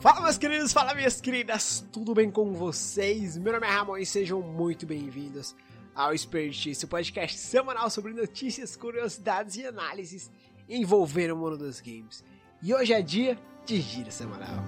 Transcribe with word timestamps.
Fala 0.00 0.22
meus 0.22 0.38
queridos, 0.38 0.72
fala 0.72 0.94
minhas 0.94 1.20
queridas, 1.20 1.84
tudo 1.92 2.14
bem 2.14 2.30
com 2.30 2.54
vocês? 2.54 3.36
Meu 3.36 3.52
nome 3.52 3.66
é 3.66 3.70
Ramon 3.70 3.98
e 3.98 4.06
sejam 4.06 4.40
muito 4.40 4.86
bem-vindos 4.86 5.54
ao 5.94 6.16
Spirit, 6.16 6.82
o 6.82 6.88
podcast 6.88 7.36
semanal 7.36 7.90
sobre 7.90 8.14
notícias, 8.14 8.74
curiosidades 8.76 9.56
e 9.56 9.66
análises 9.66 10.30
envolvendo 10.66 11.34
o 11.34 11.36
mundo 11.36 11.58
dos 11.58 11.82
games. 11.82 12.24
E 12.62 12.72
hoje 12.72 12.94
é 12.94 13.02
dia 13.02 13.38
de 13.66 13.78
giro 13.78 14.10
semanal. 14.10 14.64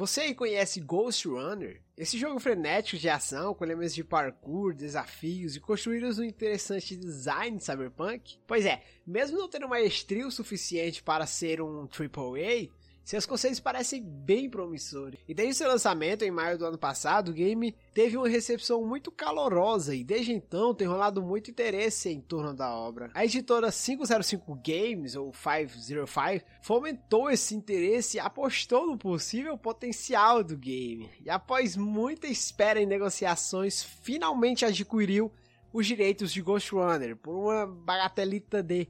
Você 0.00 0.22
aí 0.22 0.34
conhece 0.34 0.80
Ghost 0.80 1.28
Runner? 1.28 1.78
Esse 1.94 2.16
jogo 2.16 2.40
frenético 2.40 2.96
de 2.96 3.06
ação, 3.06 3.52
com 3.52 3.62
elementos 3.62 3.94
de 3.94 4.02
parkour, 4.02 4.72
desafios 4.72 5.56
e 5.56 5.60
construídos 5.60 6.18
um 6.18 6.24
interessante 6.24 6.96
design 6.96 7.60
cyberpunk? 7.60 8.38
Pois 8.46 8.64
é, 8.64 8.82
mesmo 9.06 9.36
não 9.36 9.46
tendo 9.46 9.68
maestria 9.68 10.26
o 10.26 10.30
suficiente 10.30 11.02
para 11.02 11.26
ser 11.26 11.60
um 11.60 11.82
AAA, 11.82 12.70
seus 13.04 13.26
conceitos 13.26 13.60
parecem 13.60 14.02
bem 14.02 14.48
promissores. 14.48 15.18
E 15.26 15.34
desde 15.34 15.54
seu 15.56 15.68
lançamento 15.68 16.22
em 16.22 16.30
maio 16.30 16.58
do 16.58 16.66
ano 16.66 16.78
passado, 16.78 17.30
o 17.30 17.34
game 17.34 17.74
teve 17.92 18.16
uma 18.16 18.28
recepção 18.28 18.84
muito 18.84 19.10
calorosa 19.10 19.94
e 19.94 20.04
desde 20.04 20.32
então 20.32 20.74
tem 20.74 20.86
rolado 20.86 21.22
muito 21.22 21.50
interesse 21.50 22.08
em 22.08 22.20
torno 22.20 22.54
da 22.54 22.74
obra. 22.74 23.10
A 23.14 23.24
editora 23.24 23.70
505 23.72 24.60
Games, 24.64 25.16
ou 25.16 25.32
505, 25.32 26.44
fomentou 26.62 27.30
esse 27.30 27.54
interesse 27.54 28.16
e 28.16 28.20
apostou 28.20 28.86
no 28.86 28.96
possível 28.96 29.58
potencial 29.58 30.44
do 30.44 30.56
game. 30.56 31.10
E 31.24 31.30
após 31.30 31.76
muita 31.76 32.26
espera 32.26 32.80
em 32.80 32.86
negociações, 32.86 33.82
finalmente 33.82 34.64
adquiriu 34.64 35.32
os 35.72 35.86
direitos 35.86 36.32
de 36.32 36.42
Ghost 36.42 36.72
Runner 36.72 37.16
por 37.16 37.34
uma 37.34 37.66
bagatelita 37.66 38.62
de 38.62 38.88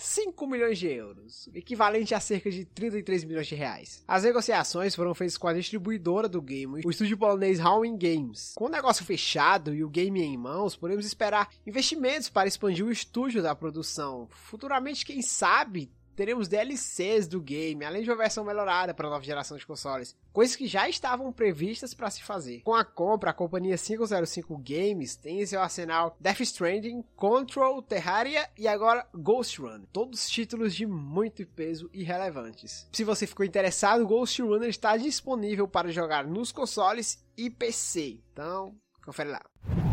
5 0.00 0.46
milhões 0.46 0.78
de 0.78 0.88
euros, 0.88 1.48
equivalente 1.54 2.14
a 2.14 2.20
cerca 2.20 2.50
de 2.50 2.64
33 2.64 3.24
milhões 3.24 3.46
de 3.46 3.54
reais. 3.54 4.02
As 4.08 4.22
negociações 4.22 4.94
foram 4.94 5.14
feitas 5.14 5.36
com 5.36 5.46
a 5.46 5.52
distribuidora 5.52 6.28
do 6.28 6.40
game, 6.40 6.80
o 6.84 6.90
estúdio 6.90 7.18
polonês 7.18 7.60
Howling 7.60 7.98
Games. 7.98 8.52
Com 8.56 8.64
o 8.64 8.70
negócio 8.70 9.04
fechado 9.04 9.74
e 9.74 9.84
o 9.84 9.90
game 9.90 10.22
em 10.22 10.36
mãos, 10.36 10.74
podemos 10.74 11.04
esperar 11.04 11.50
investimentos 11.66 12.28
para 12.28 12.48
expandir 12.48 12.84
o 12.84 12.90
estúdio 12.90 13.42
da 13.42 13.54
produção. 13.54 14.26
Futuramente, 14.30 15.04
quem 15.04 15.20
sabe, 15.20 15.92
teremos 16.20 16.48
DLCs 16.48 17.26
do 17.26 17.40
game, 17.40 17.82
além 17.82 18.02
de 18.02 18.10
uma 18.10 18.16
versão 18.18 18.44
melhorada 18.44 18.92
para 18.92 19.06
a 19.06 19.10
nova 19.10 19.24
geração 19.24 19.56
de 19.56 19.66
consoles, 19.66 20.14
coisas 20.34 20.54
que 20.54 20.66
já 20.66 20.86
estavam 20.86 21.32
previstas 21.32 21.94
para 21.94 22.10
se 22.10 22.22
fazer. 22.22 22.60
Com 22.60 22.74
a 22.74 22.84
compra, 22.84 23.30
a 23.30 23.32
companhia 23.32 23.78
505 23.78 24.58
Games 24.58 25.16
tem 25.16 25.40
em 25.40 25.46
seu 25.46 25.62
arsenal 25.62 26.14
Death 26.20 26.40
Stranding, 26.40 27.02
Control, 27.16 27.80
Terraria 27.80 28.46
e 28.58 28.68
agora 28.68 29.06
Ghost 29.14 29.62
Run, 29.62 29.84
todos 29.90 30.28
títulos 30.28 30.74
de 30.74 30.86
muito 30.86 31.46
peso 31.46 31.88
e 31.90 32.02
relevantes. 32.02 32.86
Se 32.92 33.02
você 33.02 33.26
ficou 33.26 33.46
interessado, 33.46 34.06
Ghost 34.06 34.42
Runner 34.42 34.68
está 34.68 34.98
disponível 34.98 35.66
para 35.66 35.90
jogar 35.90 36.26
nos 36.26 36.52
consoles 36.52 37.24
e 37.34 37.48
PC, 37.48 38.20
então 38.30 38.74
confere 39.02 39.30
lá. 39.30 39.89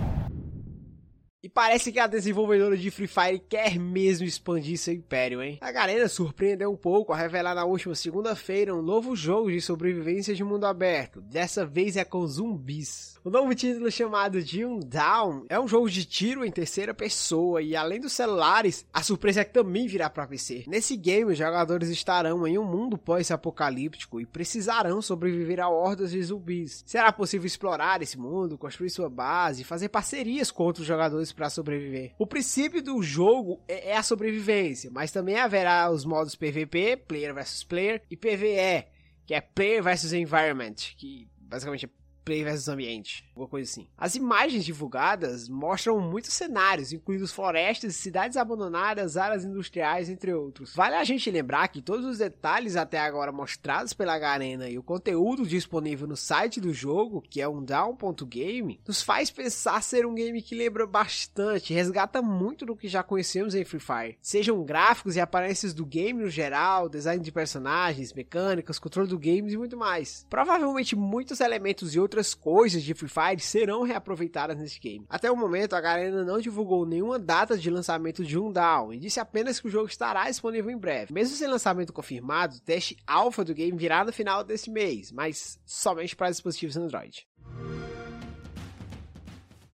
E 1.48 1.50
parece 1.50 1.94
que 1.94 2.00
a 2.00 2.08
desenvolvedora 2.08 2.76
de 2.76 2.92
Free 2.92 3.08
Fire 3.08 3.40
quer 3.40 3.80
mesmo 3.80 4.28
expandir 4.28 4.78
seu 4.78 4.94
império, 4.94 5.42
hein? 5.42 5.58
A 5.62 5.72
galera 5.72 6.10
surpreendeu 6.10 6.70
um 6.70 6.76
pouco 6.76 7.14
a 7.14 7.16
revelar 7.16 7.56
na 7.56 7.64
última 7.64 7.96
segunda-feira 7.96 8.76
um 8.76 8.82
novo 8.82 9.16
jogo 9.16 9.50
de 9.50 9.62
sobrevivência 9.62 10.36
de 10.36 10.44
mundo 10.44 10.66
aberto. 10.66 11.22
Dessa 11.22 11.66
vez 11.66 11.96
é 11.96 12.04
com 12.04 12.28
zumbis. 12.28 13.18
O 13.24 13.30
novo 13.30 13.56
título 13.56 13.90
chamado 13.90 14.44
Doom 14.44 14.80
Down 14.80 15.46
é 15.48 15.58
um 15.58 15.70
jogo 15.70 15.90
de 15.90 16.04
tiro 16.04 16.44
em 16.44 16.52
terceira 16.52 16.94
pessoa 16.94 17.62
e 17.62 17.78
além 17.78 18.02
dos 18.02 18.12
celulares, 18.12 18.86
a 18.92 19.02
surpresa 19.02 19.40
é 19.40 19.46
que 19.46 19.54
também 19.54 19.88
virá 19.88 20.10
para 20.10 20.28
PC. 20.28 20.66
Nesse 20.68 20.98
game, 20.98 21.32
os 21.32 21.38
jogadores 21.38 21.88
estarão 21.88 22.46
em 22.46 22.58
um 22.58 22.66
mundo 22.66 22.98
pós-apocalíptico 22.98 24.20
e 24.20 24.26
precisarão 24.26 25.02
sobreviver 25.02 25.62
a 25.62 25.70
hordas 25.70 26.12
de 26.12 26.22
zumbis. 26.22 26.84
Será 26.86 27.10
possível 27.14 27.48
explorar 27.48 28.02
esse 28.02 28.18
mundo, 28.18 28.58
construir 28.58 28.90
sua 28.90 29.10
base 29.10 29.62
e 29.62 29.66
fazer 29.66 29.88
parcerias 29.88 30.52
com 30.52 30.64
outros 30.64 30.86
jogadores 30.86 31.37
para 31.38 31.50
sobreviver. 31.50 32.14
O 32.18 32.26
princípio 32.26 32.82
do 32.82 33.02
jogo 33.02 33.62
é, 33.68 33.92
é 33.92 33.98
a 33.98 34.04
sobrevivência, 34.04 34.90
mas 34.92 35.12
também 35.12 35.38
haverá 35.38 35.90
os 35.90 36.04
modos 36.04 36.36
PVP, 36.36 36.98
player 37.08 37.34
versus 37.34 37.64
player, 37.64 38.02
e 38.10 38.18
PVE, 38.18 38.88
que 39.26 39.36
é 39.36 39.40
player 39.40 39.84
versus 39.84 40.12
environment, 40.12 40.76
que 40.98 41.30
basicamente 41.40 41.86
é 41.86 41.90
Play 42.28 42.44
versus 42.44 42.68
Ambiente, 42.68 43.24
alguma 43.30 43.48
coisa 43.48 43.72
assim. 43.72 43.88
As 43.98 44.16
imagens 44.16 44.66
divulgadas 44.66 45.48
mostram 45.48 45.98
muitos 46.02 46.34
cenários, 46.34 46.92
incluindo 46.92 47.26
florestas, 47.26 47.96
cidades 47.96 48.36
abandonadas, 48.36 49.16
áreas 49.16 49.46
industriais, 49.46 50.10
entre 50.10 50.34
outros. 50.34 50.76
Vale 50.76 50.96
a 50.96 51.06
gente 51.06 51.32
lembrar 51.32 51.70
que 51.70 51.82
todos 51.82 52.06
os 52.06 52.18
detalhes 52.18 52.76
até 52.76 53.00
agora 53.00 53.32
mostrados 53.32 53.94
pela 53.94 54.20
Garena 54.20 54.68
e 54.68 54.78
o 54.78 54.84
conteúdo 54.84 55.48
disponível 55.48 56.06
no 56.06 56.18
site 56.18 56.60
do 56.60 56.74
jogo, 56.74 57.22
que 57.22 57.40
é 57.40 57.48
um 57.48 57.64
down.game, 57.64 58.82
nos 58.86 59.02
faz 59.02 59.32
pensar 59.32 59.82
ser 59.82 60.06
um 60.06 60.14
game 60.14 60.42
que 60.42 60.54
lembra 60.54 60.86
bastante, 60.86 61.74
resgata 61.74 62.22
muito 62.22 62.66
do 62.66 62.76
que 62.76 62.90
já 62.90 63.04
conhecemos 63.04 63.56
em 63.56 63.64
Free 63.64 63.80
Fire. 63.80 64.18
Sejam 64.22 64.66
gráficos 64.66 65.16
e 65.16 65.22
aparências 65.22 65.74
do 65.74 65.86
game 65.86 66.24
no 66.24 66.30
geral, 66.30 66.90
design 66.90 67.24
de 67.24 67.32
personagens, 67.32 68.12
mecânicas, 68.12 68.80
controle 68.80 69.08
do 69.08 69.18
game 69.18 69.50
e 69.50 69.58
muito 69.58 69.78
mais. 69.78 70.26
Provavelmente 70.30 70.94
muitos 70.94 71.40
elementos 71.40 71.96
e 71.96 72.00
outras 72.02 72.17
outras 72.18 72.34
coisas 72.34 72.82
de 72.82 72.96
Free 72.96 73.10
Fire 73.10 73.40
serão 73.40 73.84
reaproveitadas 73.84 74.58
nesse 74.58 74.80
game. 74.80 75.06
Até 75.08 75.32
o 75.32 75.36
momento, 75.36 75.76
a 75.76 75.82
Garena 75.82 76.24
não 76.24 76.40
divulgou 76.40 76.84
nenhuma 76.84 77.20
data 77.20 77.56
de 77.56 77.70
lançamento 77.70 78.26
de 78.26 78.38
Undown 78.40 78.92
e 78.92 79.00
disse 79.00 79.20
apenas 79.20 79.60
que 79.60 79.68
o 79.68 79.70
jogo 79.70 79.88
estará 79.88 80.26
disponível 80.26 80.72
em 80.72 80.78
breve. 80.78 81.14
Mesmo 81.14 81.36
sem 81.36 81.48
lançamento 81.48 81.94
confirmado, 81.94 82.56
o 82.56 82.62
teste 82.62 82.98
alfa 83.06 83.46
do 83.46 83.54
game 83.54 83.78
virá 83.78 84.04
no 84.04 84.12
final 84.12 84.44
desse 84.44 84.72
mês, 84.72 85.12
mas 85.12 85.60
somente 85.64 86.16
para 86.16 86.32
dispositivos 86.32 86.76
Android. 86.76 87.28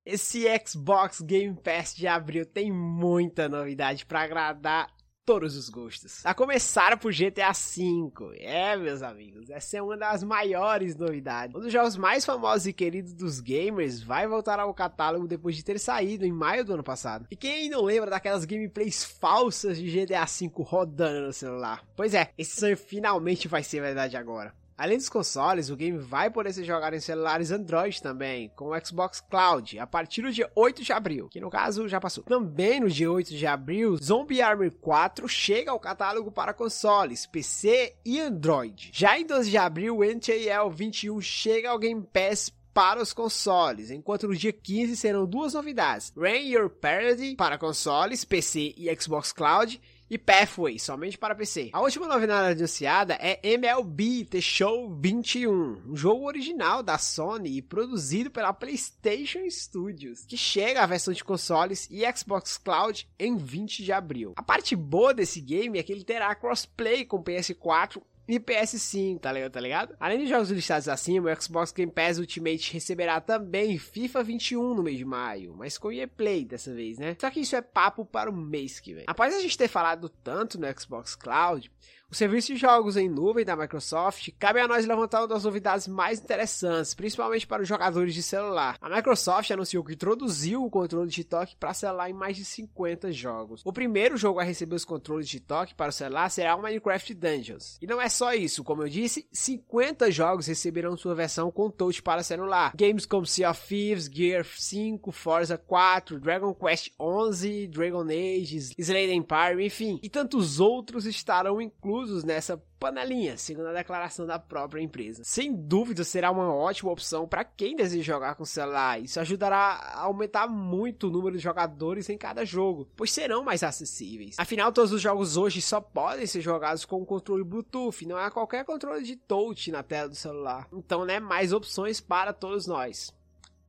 Esse 0.04 0.46
Xbox 0.66 1.22
Game 1.22 1.56
Pass 1.56 1.94
de 1.94 2.08
abril 2.08 2.44
tem 2.44 2.72
muita 2.72 3.48
novidade 3.48 4.04
para 4.04 4.22
agradar 4.22 4.90
todos 5.32 5.56
os 5.56 5.70
gostos. 5.70 6.26
A 6.26 6.34
começar 6.34 6.98
por 6.98 7.14
GTA 7.14 7.54
V. 7.54 8.38
É, 8.38 8.76
meus 8.76 9.02
amigos, 9.02 9.50
essa 9.50 9.78
é 9.78 9.82
uma 9.82 9.96
das 9.96 10.26
maiores 10.26 10.94
novidades. 10.98 11.56
Um 11.56 11.62
dos 11.62 11.72
jogos 11.72 11.96
mais 11.96 12.26
famosos 12.26 12.68
e 12.68 12.74
queridos 12.74 13.14
dos 13.14 13.40
gamers 13.40 14.04
vai 14.04 14.28
voltar 14.28 14.60
ao 14.60 14.74
catálogo 14.74 15.30
depois 15.30 15.56
de 15.56 15.64
ter 15.64 15.80
saído 15.80 16.26
em 16.26 16.34
maio 16.34 16.66
do 16.66 16.74
ano 16.74 16.84
passado. 16.84 17.28
E 17.32 17.36
quem 17.38 17.70
não 17.70 17.82
lembra 17.82 18.10
daquelas 18.10 18.44
gameplays 18.44 19.06
falsas 19.06 19.78
de 19.78 19.90
GTA 19.90 20.26
V 20.26 20.52
rodando 20.58 21.28
no 21.28 21.32
celular? 21.32 21.82
Pois 21.96 22.14
é, 22.14 22.32
esse 22.38 22.60
sonho 22.60 22.76
finalmente 22.76 23.48
vai 23.48 23.64
ser 23.64 23.80
verdade 23.80 24.18
agora. 24.18 24.54
Além 24.82 24.98
dos 24.98 25.10
consoles, 25.10 25.70
o 25.70 25.76
game 25.76 26.00
vai 26.00 26.32
poder 26.32 26.52
ser 26.52 26.64
jogado 26.64 26.96
em 26.96 27.00
celulares 27.00 27.52
Android 27.52 28.02
também, 28.02 28.52
com 28.56 28.70
o 28.70 28.80
Xbox 28.84 29.22
Cloud, 29.22 29.78
a 29.78 29.86
partir 29.86 30.24
do 30.24 30.32
dia 30.32 30.52
8 30.56 30.84
de 30.84 30.92
abril, 30.92 31.30
que 31.30 31.40
no 31.40 31.52
caso 31.52 31.88
já 31.88 32.02
passou. 32.02 32.24
Também 32.24 32.80
no 32.80 32.90
dia 32.90 33.12
8 33.12 33.30
de 33.30 33.46
abril, 33.46 33.96
Zombie 33.98 34.42
Army 34.42 34.72
4 34.72 35.28
chega 35.28 35.70
ao 35.70 35.80
catálogo 35.80 36.32
para 36.32 36.52
consoles, 36.52 37.28
PC 37.28 37.94
e 38.04 38.20
Android. 38.20 38.90
Já 38.92 39.20
em 39.20 39.24
12 39.28 39.52
de 39.52 39.58
abril, 39.58 40.04
NTL 40.04 40.68
21 40.74 41.22
chega 41.22 41.70
ao 41.70 41.78
Game 41.78 42.02
Pass 42.12 42.52
para 42.74 43.04
os 43.04 43.14
consoles, 43.14 43.92
enquanto 43.92 44.28
no 44.28 44.36
dia 44.36 44.52
15 44.52 44.98
serão 44.98 45.28
duas 45.28 45.54
novidades: 45.54 46.12
Rain 46.18 46.48
Your 46.48 46.72
Parody 46.72 47.36
para 47.36 47.56
consoles, 47.56 48.26
PC 48.26 48.74
e 48.76 48.90
Xbox 49.00 49.32
Cloud 49.32 49.80
e 50.12 50.18
Pathway, 50.18 50.78
somente 50.78 51.18
para 51.18 51.34
PC. 51.34 51.70
A 51.72 51.80
última 51.80 52.06
novidade 52.06 52.60
anunciada 52.60 53.18
é 53.22 53.40
MLB 53.42 54.26
The 54.26 54.42
Show 54.42 54.94
21, 55.00 55.84
um 55.88 55.96
jogo 55.96 56.26
original 56.26 56.84
da 56.84 56.98
Sony 56.98 57.56
e 57.56 57.62
produzido 57.62 58.30
pela 58.30 58.52
PlayStation 58.52 59.50
Studios, 59.50 60.26
que 60.26 60.36
chega 60.36 60.84
à 60.84 60.86
versão 60.86 61.14
de 61.14 61.24
consoles 61.24 61.88
e 61.90 62.04
Xbox 62.14 62.58
Cloud 62.58 63.08
em 63.18 63.38
20 63.38 63.86
de 63.86 63.94
abril. 63.94 64.34
A 64.36 64.44
parte 64.44 64.76
boa 64.76 65.14
desse 65.14 65.40
game 65.40 65.80
é 65.80 65.84
que 65.84 65.94
ele 65.94 66.04
terá 66.04 66.36
crossplay 66.36 67.06
com 67.06 67.24
PS4 67.24 68.02
e 68.36 68.40
PS5, 68.40 69.20
tá 69.20 69.32
ligado? 69.32 69.52
Tá 69.52 69.60
ligado? 69.60 69.96
Além 70.00 70.20
dos 70.20 70.30
jogos 70.30 70.50
listados 70.50 70.88
acima, 70.88 71.32
o 71.32 71.42
Xbox 71.42 71.72
Game 71.72 71.92
Pass 71.92 72.18
Ultimate 72.18 72.72
receberá 72.74 73.20
também 73.20 73.78
FIFA 73.78 74.24
21 74.24 74.74
no 74.74 74.84
mês 74.84 74.98
de 74.98 75.06
maio, 75.06 75.54
mas 75.58 75.78
com 75.78 75.92
EA 75.92 76.10
dessa 76.48 76.74
vez, 76.74 76.98
né? 76.98 77.16
Só 77.20 77.30
que 77.30 77.42
isso 77.42 77.56
é 77.56 77.62
papo 77.62 78.06
para 78.06 78.30
o 78.30 78.36
mês 78.36 78.80
que 78.80 78.94
vem. 78.94 79.04
Após 79.08 79.36
a 79.36 79.40
gente 79.42 79.58
ter 79.58 79.68
falado 79.68 80.08
tanto 80.08 80.60
no 80.60 80.80
Xbox 80.80 81.16
Cloud, 81.16 81.70
O 82.12 82.16
serviço 82.16 82.54
de 82.54 82.60
jogos 82.60 82.98
em 82.98 83.08
nuvem 83.08 83.46
da 83.46 83.56
Microsoft 83.56 84.32
cabe 84.38 84.60
a 84.60 84.68
nós 84.68 84.86
levantar 84.86 85.22
uma 85.22 85.30
das 85.30 85.46
novidades 85.46 85.88
mais 85.88 86.20
interessantes, 86.20 86.94
principalmente 86.94 87.48
para 87.48 87.62
os 87.62 87.68
jogadores 87.70 88.14
de 88.14 88.22
celular. 88.22 88.78
A 88.82 88.90
Microsoft 88.90 89.50
anunciou 89.50 89.82
que 89.82 89.94
introduziu 89.94 90.62
o 90.62 90.70
controle 90.70 91.10
de 91.10 91.24
toque 91.24 91.56
para 91.56 91.74
celular 91.74 92.10
em 92.10 92.14
mais 92.14 92.36
de 92.36 92.44
50 92.44 93.14
jogos. 93.14 93.62
O 93.64 93.72
primeiro 93.72 94.18
jogo 94.18 94.42
a 94.42 94.44
receber 94.44 94.76
os 94.76 94.84
controles 94.84 95.30
de 95.30 95.40
toque 95.40 95.74
para 95.74 95.88
o 95.88 95.94
celular 95.94 96.30
será 96.30 96.54
o 96.54 96.62
Minecraft 96.62 97.14
Dungeons. 97.14 97.78
E 97.82 97.88
não 97.88 98.02
é 98.02 98.10
só 98.10 98.34
isso, 98.34 98.62
como 98.62 98.84
eu 98.84 98.90
disse, 98.90 99.26
50 99.32 100.12
jogos 100.12 100.48
receberão 100.48 100.98
sua 100.98 101.16
versão 101.16 101.50
com 101.50 101.72
touch 101.72 102.04
para 102.04 102.24
celular. 102.24 102.74
Games 102.76 103.06
como 103.06 103.26
Sea 103.26 103.52
of 103.52 103.66
Thieves, 103.66 104.10
Gear 104.14 104.44
5, 104.44 105.14
Forza 105.14 105.58
4, 105.58 106.20
Dragon 106.20 106.54
Quest 106.54 106.92
11, 107.00 107.68
Dragon 107.68 108.04
Age, 108.04 108.76
Slade 108.78 109.14
Empire, 109.14 109.66
enfim, 109.66 109.98
e 110.04 110.10
tantos 110.10 110.60
outros 110.60 111.06
estarão 111.06 111.62
inclusos 111.62 112.01
inclusos 112.02 112.24
nessa 112.24 112.58
panelinha, 112.80 113.38
segundo 113.38 113.68
a 113.68 113.74
declaração 113.74 114.26
da 114.26 114.40
própria 114.40 114.82
empresa. 114.82 115.24
Sem 115.24 115.54
dúvida 115.54 116.04
será 116.04 116.32
uma 116.32 116.52
ótima 116.52 116.92
opção 116.92 117.28
para 117.28 117.44
quem 117.44 117.76
deseja 117.76 118.14
jogar 118.14 118.36
com 118.36 118.44
celular. 118.44 119.00
Isso 119.00 119.20
ajudará 119.20 119.56
a 119.56 120.02
aumentar 120.02 120.48
muito 120.48 121.08
o 121.08 121.12
número 121.12 121.38
de 121.38 121.44
jogadores 121.44 122.10
em 122.10 122.18
cada 122.18 122.44
jogo, 122.44 122.90
pois 122.96 123.12
serão 123.12 123.44
mais 123.44 123.62
acessíveis. 123.62 124.36
Afinal, 124.38 124.72
todos 124.72 124.92
os 124.92 125.02
jogos 125.02 125.38
hoje 125.38 125.62
só 125.62 125.80
podem 125.80 126.26
ser 126.26 126.42
jogados 126.42 126.86
com 126.86 127.02
o 127.02 127.06
controle 127.06 127.44
Bluetooth, 127.44 128.06
não 128.08 128.18
há 128.18 128.32
qualquer 128.32 128.66
controle 128.66 129.04
de 129.04 129.16
touch 129.16 129.72
na 129.72 129.84
tela 129.84 130.10
do 130.10 130.16
celular. 130.16 130.68
Então, 130.74 131.06
né, 131.06 131.20
mais 131.20 131.54
opções 131.54 132.02
para 132.02 132.34
todos 132.34 132.66
nós. 132.66 133.14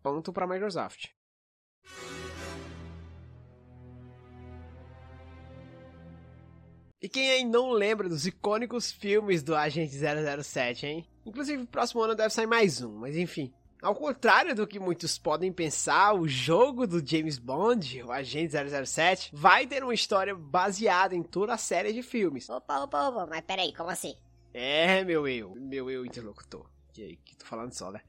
Ponto 0.02 0.32
para 0.32 0.46
a 0.46 0.48
Microsoft. 0.48 1.10
E 7.02 7.08
quem 7.08 7.32
aí 7.32 7.44
não 7.44 7.72
lembra 7.72 8.08
dos 8.08 8.26
icônicos 8.26 8.92
filmes 8.92 9.42
do 9.42 9.56
Agente 9.56 9.96
007, 9.96 10.86
hein? 10.86 11.04
Inclusive, 11.26 11.66
próximo 11.66 12.00
ano 12.00 12.14
deve 12.14 12.32
sair 12.32 12.46
mais 12.46 12.80
um, 12.80 12.92
mas 12.98 13.16
enfim. 13.16 13.52
Ao 13.82 13.92
contrário 13.92 14.54
do 14.54 14.68
que 14.68 14.78
muitos 14.78 15.18
podem 15.18 15.52
pensar, 15.52 16.14
o 16.14 16.28
jogo 16.28 16.86
do 16.86 17.04
James 17.04 17.40
Bond, 17.40 18.04
o 18.04 18.12
Agente 18.12 18.54
007, 18.86 19.30
vai 19.32 19.66
ter 19.66 19.82
uma 19.82 19.92
história 19.92 20.32
baseada 20.32 21.16
em 21.16 21.24
toda 21.24 21.54
a 21.54 21.58
série 21.58 21.92
de 21.92 22.04
filmes. 22.04 22.48
Opa, 22.48 22.84
opa, 22.84 23.08
opa, 23.08 23.26
mas 23.26 23.40
peraí, 23.40 23.74
como 23.74 23.90
assim? 23.90 24.14
É, 24.54 25.02
meu 25.02 25.26
eu, 25.26 25.56
meu 25.56 25.90
eu 25.90 26.06
interlocutor. 26.06 26.70
Que, 26.92 27.18
que 27.24 27.36
tô 27.36 27.44
falando 27.44 27.72
só, 27.72 27.90
né? 27.90 28.00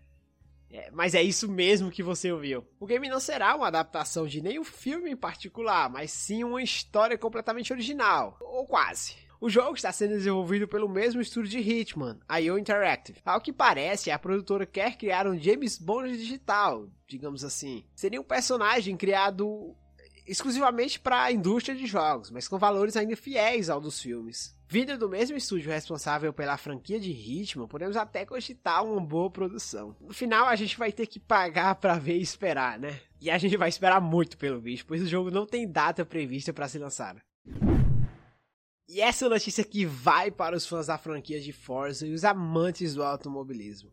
É, 0.74 0.90
mas 0.92 1.14
é 1.14 1.22
isso 1.22 1.48
mesmo 1.48 1.92
que 1.92 2.02
você 2.02 2.31
ouviu. 2.31 2.66
O 2.80 2.88
game 2.88 3.08
não 3.08 3.20
será 3.20 3.56
uma 3.56 3.68
adaptação 3.68 4.25
de 4.25 4.42
nenhum 4.42 4.64
filme 4.64 5.12
em 5.12 5.16
particular, 5.16 5.88
mas 5.88 6.12
sim 6.12 6.44
uma 6.44 6.64
história 6.64 7.16
completamente 7.16 7.72
original, 7.72 8.38
ou 8.42 8.66
quase. 8.66 9.16
O 9.40 9.50
jogo 9.50 9.75
está 9.75 9.92
sendo 9.92 10.12
desenvolvido 10.12 10.68
pelo 10.68 10.90
mesmo 10.90 11.22
estúdio 11.22 11.52
de 11.52 11.60
Hitman, 11.60 12.18
a 12.28 12.40
IO 12.40 12.58
Interactive. 12.58 13.20
Ao 13.25 13.42
que 13.42 13.52
parece, 13.52 14.10
a 14.10 14.18
produtora 14.18 14.66
quer 14.66 14.98
criar 14.98 15.28
um 15.28 15.38
James 15.38 15.78
Bond 15.78 16.18
digital, 16.18 16.88
digamos 17.06 17.44
assim. 17.44 17.84
Seria 17.94 18.22
um 18.22 18.24
personagem 18.24 18.96
criado 18.96 19.75
exclusivamente 20.25 21.00
para 21.00 21.24
a 21.24 21.31
indústria 21.31 21.75
de 21.75 21.86
jogos, 21.86 22.31
mas 22.31 22.48
com 22.48 22.58
valores 22.58 22.96
ainda 22.96 23.16
fiéis 23.16 23.70
ao 23.70 23.81
dos 23.81 24.02
filmes. 24.02 24.56
Vindo 24.68 24.98
do 24.98 25.10
mesmo 25.10 25.38
estúdio 25.38 25.72
responsável 25.72 26.34
pela 26.34 26.58
franquia 26.58 27.00
de 27.00 27.12
Hitman, 27.12 27.68
podemos 27.68 27.96
até 27.96 28.25
cogitar 28.25 28.84
uma 28.84 29.00
boa 29.00 29.30
produção. 29.30 29.96
No 30.02 30.14
final, 30.14 30.48
a 30.48 30.56
gente 30.56 30.78
vai 30.78 30.92
ter 30.92 31.06
que 31.06 31.20
pagar 31.20 31.75
para 31.81 32.00
ver 32.00 32.18
e 32.18 32.22
esperar, 32.22 32.80
né? 32.80 33.00
E 33.22 33.30
a 33.30 33.38
gente 33.38 33.56
vai 33.56 33.70
esperar 33.70 34.02
muito 34.02 34.38
pelo 34.38 34.60
bicho, 34.60 34.86
pois 34.86 35.02
o 35.02 35.08
jogo 35.08 35.30
não 35.30 35.46
tem 35.46 35.70
data 35.70 36.06
prevista 36.06 36.52
para 36.52 36.68
ser 36.68 36.80
lançado. 36.80 37.22
E 38.88 39.00
essa 39.00 39.30
notícia 39.30 39.64
que 39.64 39.86
vai 39.86 40.30
para 40.30 40.56
os 40.56 40.68
fãs 40.68 40.88
da 40.88 40.98
franquia 40.98 41.40
de 41.40 41.54
Forza 41.54 42.06
e 42.06 42.14
os 42.14 42.24
amantes 42.24 42.96
do 42.96 43.04
automobilismo. 43.04 43.92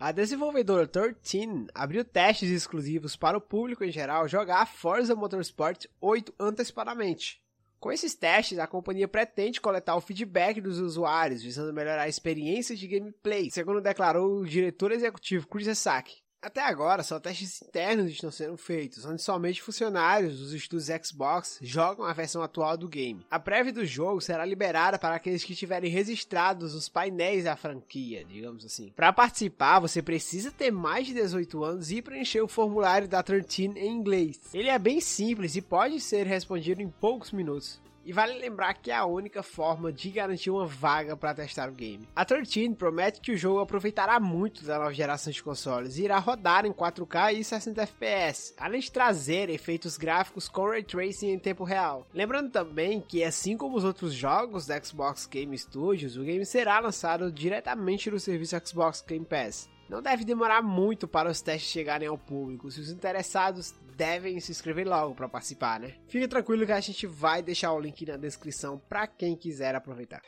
A 0.00 0.12
desenvolvedora 0.12 0.86
13 0.86 1.66
abriu 1.74 2.04
testes 2.04 2.48
exclusivos 2.50 3.16
para 3.16 3.36
o 3.36 3.40
público 3.40 3.82
em 3.82 3.90
geral 3.90 4.28
jogar 4.28 4.64
Forza 4.64 5.12
Motorsport 5.12 5.86
8 6.00 6.32
antecipadamente. 6.38 7.42
Com 7.80 7.90
esses 7.90 8.14
testes, 8.14 8.60
a 8.60 8.66
companhia 8.68 9.08
pretende 9.08 9.60
coletar 9.60 9.96
o 9.96 10.00
feedback 10.00 10.60
dos 10.60 10.78
usuários, 10.78 11.42
visando 11.42 11.72
melhorar 11.72 12.02
a 12.02 12.08
experiência 12.08 12.76
de 12.76 12.86
gameplay, 12.86 13.50
segundo 13.50 13.80
declarou 13.80 14.38
o 14.38 14.46
diretor 14.46 14.92
executivo 14.92 15.48
Chris 15.48 15.66
Esaki. 15.66 16.22
Até 16.40 16.62
agora, 16.62 17.02
só 17.02 17.18
testes 17.18 17.62
internos 17.62 18.12
estão 18.12 18.30
sendo 18.30 18.56
feitos, 18.56 19.04
onde 19.04 19.20
somente 19.20 19.60
funcionários 19.60 20.38
dos 20.38 20.52
estúdios 20.52 20.88
Xbox 21.04 21.58
jogam 21.60 22.04
a 22.04 22.12
versão 22.12 22.42
atual 22.42 22.76
do 22.76 22.88
game. 22.88 23.26
A 23.28 23.40
prévia 23.40 23.72
do 23.72 23.84
jogo 23.84 24.20
será 24.20 24.44
liberada 24.44 25.00
para 25.00 25.16
aqueles 25.16 25.42
que 25.42 25.56
tiverem 25.56 25.90
registrados 25.90 26.74
nos 26.74 26.88
painéis 26.88 27.42
da 27.42 27.56
franquia, 27.56 28.24
digamos 28.24 28.64
assim. 28.64 28.92
Para 28.94 29.12
participar, 29.12 29.80
você 29.80 30.00
precisa 30.00 30.52
ter 30.52 30.70
mais 30.70 31.08
de 31.08 31.14
18 31.14 31.64
anos 31.64 31.90
e 31.90 32.00
preencher 32.00 32.40
o 32.40 32.48
formulário 32.48 33.08
da 33.08 33.20
13 33.20 33.72
em 33.76 33.92
inglês. 33.92 34.38
Ele 34.54 34.68
é 34.68 34.78
bem 34.78 35.00
simples 35.00 35.56
e 35.56 35.60
pode 35.60 36.00
ser 36.00 36.24
respondido 36.24 36.80
em 36.80 36.88
poucos 36.88 37.32
minutos. 37.32 37.80
E 38.08 38.12
vale 38.12 38.38
lembrar 38.38 38.72
que 38.72 38.90
é 38.90 38.94
a 38.94 39.04
única 39.04 39.42
forma 39.42 39.92
de 39.92 40.08
garantir 40.08 40.48
uma 40.48 40.64
vaga 40.64 41.14
para 41.14 41.34
testar 41.34 41.68
o 41.68 41.72
game. 41.72 42.08
A 42.16 42.24
13 42.24 42.70
promete 42.70 43.20
que 43.20 43.32
o 43.32 43.36
jogo 43.36 43.60
aproveitará 43.60 44.18
muito 44.18 44.64
da 44.64 44.78
nova 44.78 44.94
geração 44.94 45.30
de 45.30 45.42
consoles 45.42 45.98
e 45.98 46.04
irá 46.04 46.18
rodar 46.18 46.64
em 46.64 46.72
4K 46.72 47.34
e 47.34 47.44
60 47.44 47.82
FPS, 47.82 48.54
além 48.56 48.80
de 48.80 48.90
trazer 48.90 49.50
efeitos 49.50 49.98
gráficos 49.98 50.48
com 50.48 50.70
ray 50.70 50.82
tracing 50.82 51.32
em 51.32 51.38
tempo 51.38 51.64
real. 51.64 52.06
Lembrando 52.14 52.50
também 52.50 52.98
que, 52.98 53.22
assim 53.22 53.58
como 53.58 53.76
os 53.76 53.84
outros 53.84 54.14
jogos 54.14 54.64
da 54.64 54.82
Xbox 54.82 55.26
Game 55.26 55.58
Studios, 55.58 56.16
o 56.16 56.24
game 56.24 56.46
será 56.46 56.80
lançado 56.80 57.30
diretamente 57.30 58.10
no 58.10 58.18
serviço 58.18 58.56
Xbox 58.64 59.04
Game 59.06 59.26
Pass. 59.26 59.68
Não 59.88 60.02
deve 60.02 60.24
demorar 60.24 60.62
muito 60.62 61.08
para 61.08 61.30
os 61.30 61.40
testes 61.40 61.70
chegarem 61.70 62.06
ao 62.06 62.18
público. 62.18 62.70
Se 62.70 62.80
os 62.80 62.90
interessados 62.90 63.74
devem 63.96 64.38
se 64.38 64.52
inscrever 64.52 64.86
logo 64.86 65.14
para 65.14 65.28
participar, 65.28 65.80
né? 65.80 65.94
Fique 66.06 66.28
tranquilo 66.28 66.66
que 66.66 66.72
a 66.72 66.80
gente 66.80 67.06
vai 67.06 67.42
deixar 67.42 67.72
o 67.72 67.80
link 67.80 68.04
na 68.04 68.16
descrição 68.16 68.78
para 68.88 69.06
quem 69.06 69.34
quiser 69.34 69.74
aproveitar. 69.74 70.22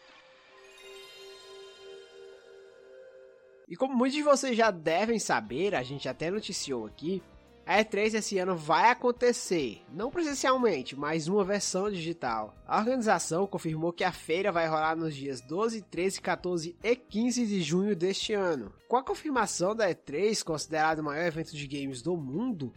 E 3.68 3.76
como 3.76 3.94
muitos 3.94 4.16
de 4.16 4.22
vocês 4.24 4.56
já 4.56 4.72
devem 4.72 5.20
saber, 5.20 5.76
a 5.76 5.82
gente 5.82 6.08
até 6.08 6.28
noticiou 6.28 6.86
aqui, 6.86 7.22
a 7.70 7.84
E3 7.84 8.14
esse 8.14 8.36
ano 8.36 8.56
vai 8.56 8.90
acontecer, 8.90 9.80
não 9.92 10.10
presencialmente, 10.10 10.98
mas 10.98 11.28
uma 11.28 11.44
versão 11.44 11.88
digital. 11.88 12.52
A 12.66 12.80
organização 12.80 13.46
confirmou 13.46 13.92
que 13.92 14.02
a 14.02 14.10
feira 14.10 14.50
vai 14.50 14.66
rolar 14.66 14.96
nos 14.96 15.14
dias 15.14 15.40
12, 15.40 15.82
13, 15.82 16.20
14 16.20 16.76
e 16.82 16.96
15 16.96 17.46
de 17.46 17.62
junho 17.62 17.94
deste 17.94 18.32
ano. 18.32 18.72
Com 18.88 18.96
a 18.96 19.04
confirmação 19.04 19.76
da 19.76 19.88
E3, 19.88 20.42
considerado 20.42 20.98
o 20.98 21.04
maior 21.04 21.24
evento 21.24 21.54
de 21.54 21.64
games 21.68 22.02
do 22.02 22.16
mundo, 22.16 22.72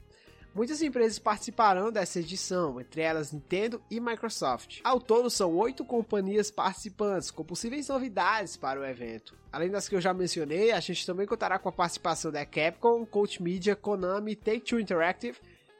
Muitas 0.55 0.83
empresas 0.83 1.17
participarão 1.17 1.91
dessa 1.91 2.19
edição, 2.19 2.79
entre 2.79 3.01
elas 3.01 3.31
Nintendo 3.31 3.81
e 3.89 3.99
Microsoft. 3.99 4.81
Ao 4.83 4.99
todo, 4.99 5.27
são 5.27 5.51
oito 5.55 5.83
companhias 5.83 6.51
participantes, 6.51 7.31
com 7.31 7.43
possíveis 7.43 7.87
novidades 7.87 8.55
para 8.55 8.79
o 8.79 8.85
evento. 8.85 9.35
Além 9.51 9.71
das 9.71 9.89
que 9.89 9.95
eu 9.95 10.01
já 10.01 10.13
mencionei, 10.13 10.71
a 10.71 10.79
gente 10.79 11.07
também 11.07 11.25
contará 11.25 11.57
com 11.57 11.69
a 11.69 11.71
participação 11.71 12.31
da 12.31 12.45
Capcom, 12.45 13.03
Coach 13.03 13.41
Media, 13.41 13.75
Konami, 13.75 14.35
Take-Two 14.35 14.79
Interactive, 14.79 15.39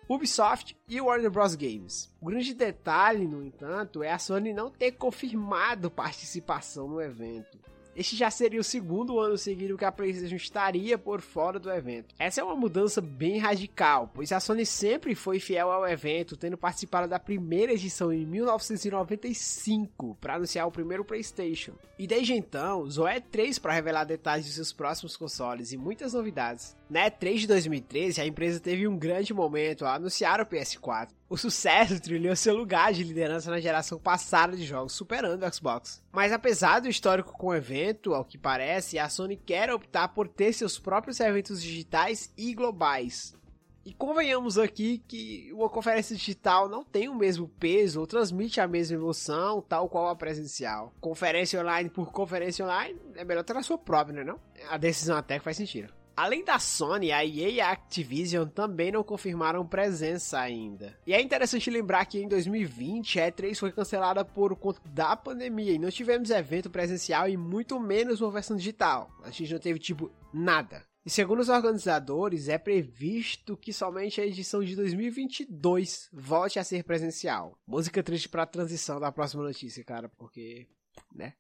Ubisoft 0.10 0.76
e 0.90 1.00
Warner 1.00 1.30
Bros. 1.30 1.54
Games. 1.54 2.12
O 2.20 2.26
grande 2.26 2.56
detalhe, 2.56 3.28
no 3.28 3.44
entanto, 3.44 4.02
é 4.02 4.12
a 4.12 4.18
Sony 4.18 4.54
não 4.54 4.72
ter 4.72 4.94
confirmado 4.94 5.92
participação 5.92 6.88
no 6.88 7.00
evento. 7.00 7.60
Este 7.96 8.16
já 8.16 8.32
seria 8.32 8.60
o 8.60 8.64
segundo 8.64 9.20
ano 9.20 9.38
seguido 9.38 9.78
que 9.78 9.86
a 9.86 9.92
PlayStation 9.92 10.36
estaria 10.36 10.98
por 10.98 11.22
fora 11.22 11.60
do 11.60 11.72
evento. 11.72 12.16
Essa 12.18 12.42
é 12.42 12.44
uma 12.44 12.56
mudança 12.56 13.00
bem 13.00 13.38
radical, 13.38 14.10
pois 14.14 14.32
a 14.32 14.40
Sony 14.40 14.66
sempre 14.66 15.14
foi 15.14 15.40
fiel 15.40 15.72
ao 15.72 15.88
evento, 15.88 16.36
tendo 16.36 16.58
participado 16.58 17.08
da 17.08 17.20
primeira 17.20 17.74
edição 17.74 18.12
em 18.12 18.26
1995 18.26 20.18
para 20.20 20.36
anunciar 20.36 20.68
o 20.68 20.72
primeiro 20.72 21.06
PlayStation. 21.06 21.74
E 21.98 22.08
desde 22.08 22.34
então, 22.34 22.82
usou 22.82 23.06
E3 23.06 23.60
para 23.62 23.74
revelar 23.74 24.06
detalhes 24.06 24.46
de 24.46 24.54
seus 24.54 24.74
próximos 24.74 25.16
consoles 25.16 25.72
e 25.72 25.78
muitas 25.78 26.14
novidades. 26.14 26.76
Na 26.94 27.10
E3 27.10 27.38
de 27.40 27.48
2013, 27.48 28.22
a 28.22 28.26
empresa 28.28 28.60
teve 28.60 28.88
um 28.88 28.96
grande 28.96 29.34
momento 29.34 29.84
ao 29.84 29.96
anunciar 29.96 30.40
o 30.40 30.46
PS4. 30.46 31.08
O 31.28 31.36
sucesso 31.36 32.00
trilhou 32.00 32.36
seu 32.36 32.56
lugar 32.56 32.94
de 32.94 33.04
liderança 33.04 33.50
na 33.50 33.60
geração 33.60 33.98
passada 33.98 34.56
de 34.56 34.64
jogos, 34.64 34.94
superando 34.94 35.44
o 35.44 35.52
Xbox. 35.52 36.04
Mas 36.12 36.32
apesar 36.32 36.82
do 36.82 36.88
histórico 36.88 37.36
com 37.36 37.48
o 37.48 37.56
evento, 37.56 38.14
ao 38.14 38.24
que 38.24 38.38
parece, 38.38 39.00
a 39.00 39.10
Sony 39.10 39.36
quer 39.36 39.74
optar 39.74 40.10
por 40.10 40.28
ter 40.28 40.54
seus 40.54 40.78
próprios 40.78 41.20
eventos 41.20 41.64
digitais 41.64 42.32
e 42.38 42.54
globais. 42.54 43.36
E 43.84 43.92
convenhamos 43.92 44.60
aqui 44.60 45.00
que 45.08 45.52
uma 45.52 45.70
conferência 45.70 46.16
digital 46.16 46.70
não 46.70 46.84
tem 46.84 47.10
o 47.10 47.16
mesmo 47.16 47.48
peso 47.48 48.02
ou 48.02 48.06
transmite 48.06 48.62
a 48.62 48.68
mesma 48.68 48.98
emoção, 48.98 49.64
tal 49.64 49.90
qual 49.90 50.10
a 50.10 50.16
presencial. 50.16 50.94
Conferência 51.02 51.60
online 51.60 51.90
por 51.90 52.12
conferência 52.12 52.64
online 52.64 53.00
é 53.16 53.26
melhor 53.26 53.44
ter 53.44 53.58
a 53.58 53.64
sua 53.64 53.80
própria, 53.80 54.18
né 54.18 54.24
não? 54.24 54.40
A 54.70 54.78
decisão 54.78 55.18
até 55.18 55.40
que 55.40 55.44
faz 55.44 55.58
sentido. 55.58 55.92
Além 56.16 56.44
da 56.44 56.60
Sony, 56.60 57.12
a 57.12 57.26
EA 57.26 57.50
e 57.50 57.60
a 57.60 57.72
Activision 57.72 58.48
também 58.48 58.92
não 58.92 59.04
confirmaram 59.04 59.66
presença 59.66 60.40
ainda. 60.40 60.96
E 61.08 61.14
é 61.14 61.20
interessante 61.20 61.72
lembrar 61.72 62.06
que 62.06 62.20
em 62.20 62.28
2020 62.28 63.20
a 63.20 63.32
E3 63.32 63.56
foi 63.56 63.72
cancelada 63.72 64.24
por 64.24 64.56
conta 64.56 64.80
da 64.86 65.16
pandemia 65.16 65.72
e 65.72 65.80
não 65.80 65.90
tivemos 65.90 66.30
evento 66.30 66.70
presencial 66.70 67.28
e 67.28 67.36
muito 67.36 67.80
menos 67.80 68.22
uma 68.22 68.30
versão 68.30 68.56
digital. 68.56 69.10
A 69.24 69.32
gente 69.32 69.52
não 69.54 69.60
teve 69.60 69.80
tipo 69.80 70.12
nada. 70.32 70.84
E 71.06 71.10
segundo 71.10 71.40
os 71.40 71.50
organizadores, 71.50 72.48
é 72.48 72.58
previsto 72.58 73.58
que 73.58 73.74
somente 73.74 74.22
a 74.22 74.26
edição 74.26 74.64
de 74.64 74.76
2022 74.76 76.10
volte 76.14 76.60
a 76.60 76.64
ser 76.64 76.84
presencial. 76.84 77.58
Música 77.68 78.04
triste 78.04 78.30
para 78.30 78.44
a 78.44 78.48
transição 78.48 79.00
da 79.00 79.12
próxima 79.12 79.44
notícia, 79.44 79.84
cara, 79.84 80.08
porque, 80.08 80.68
né? 81.14 81.34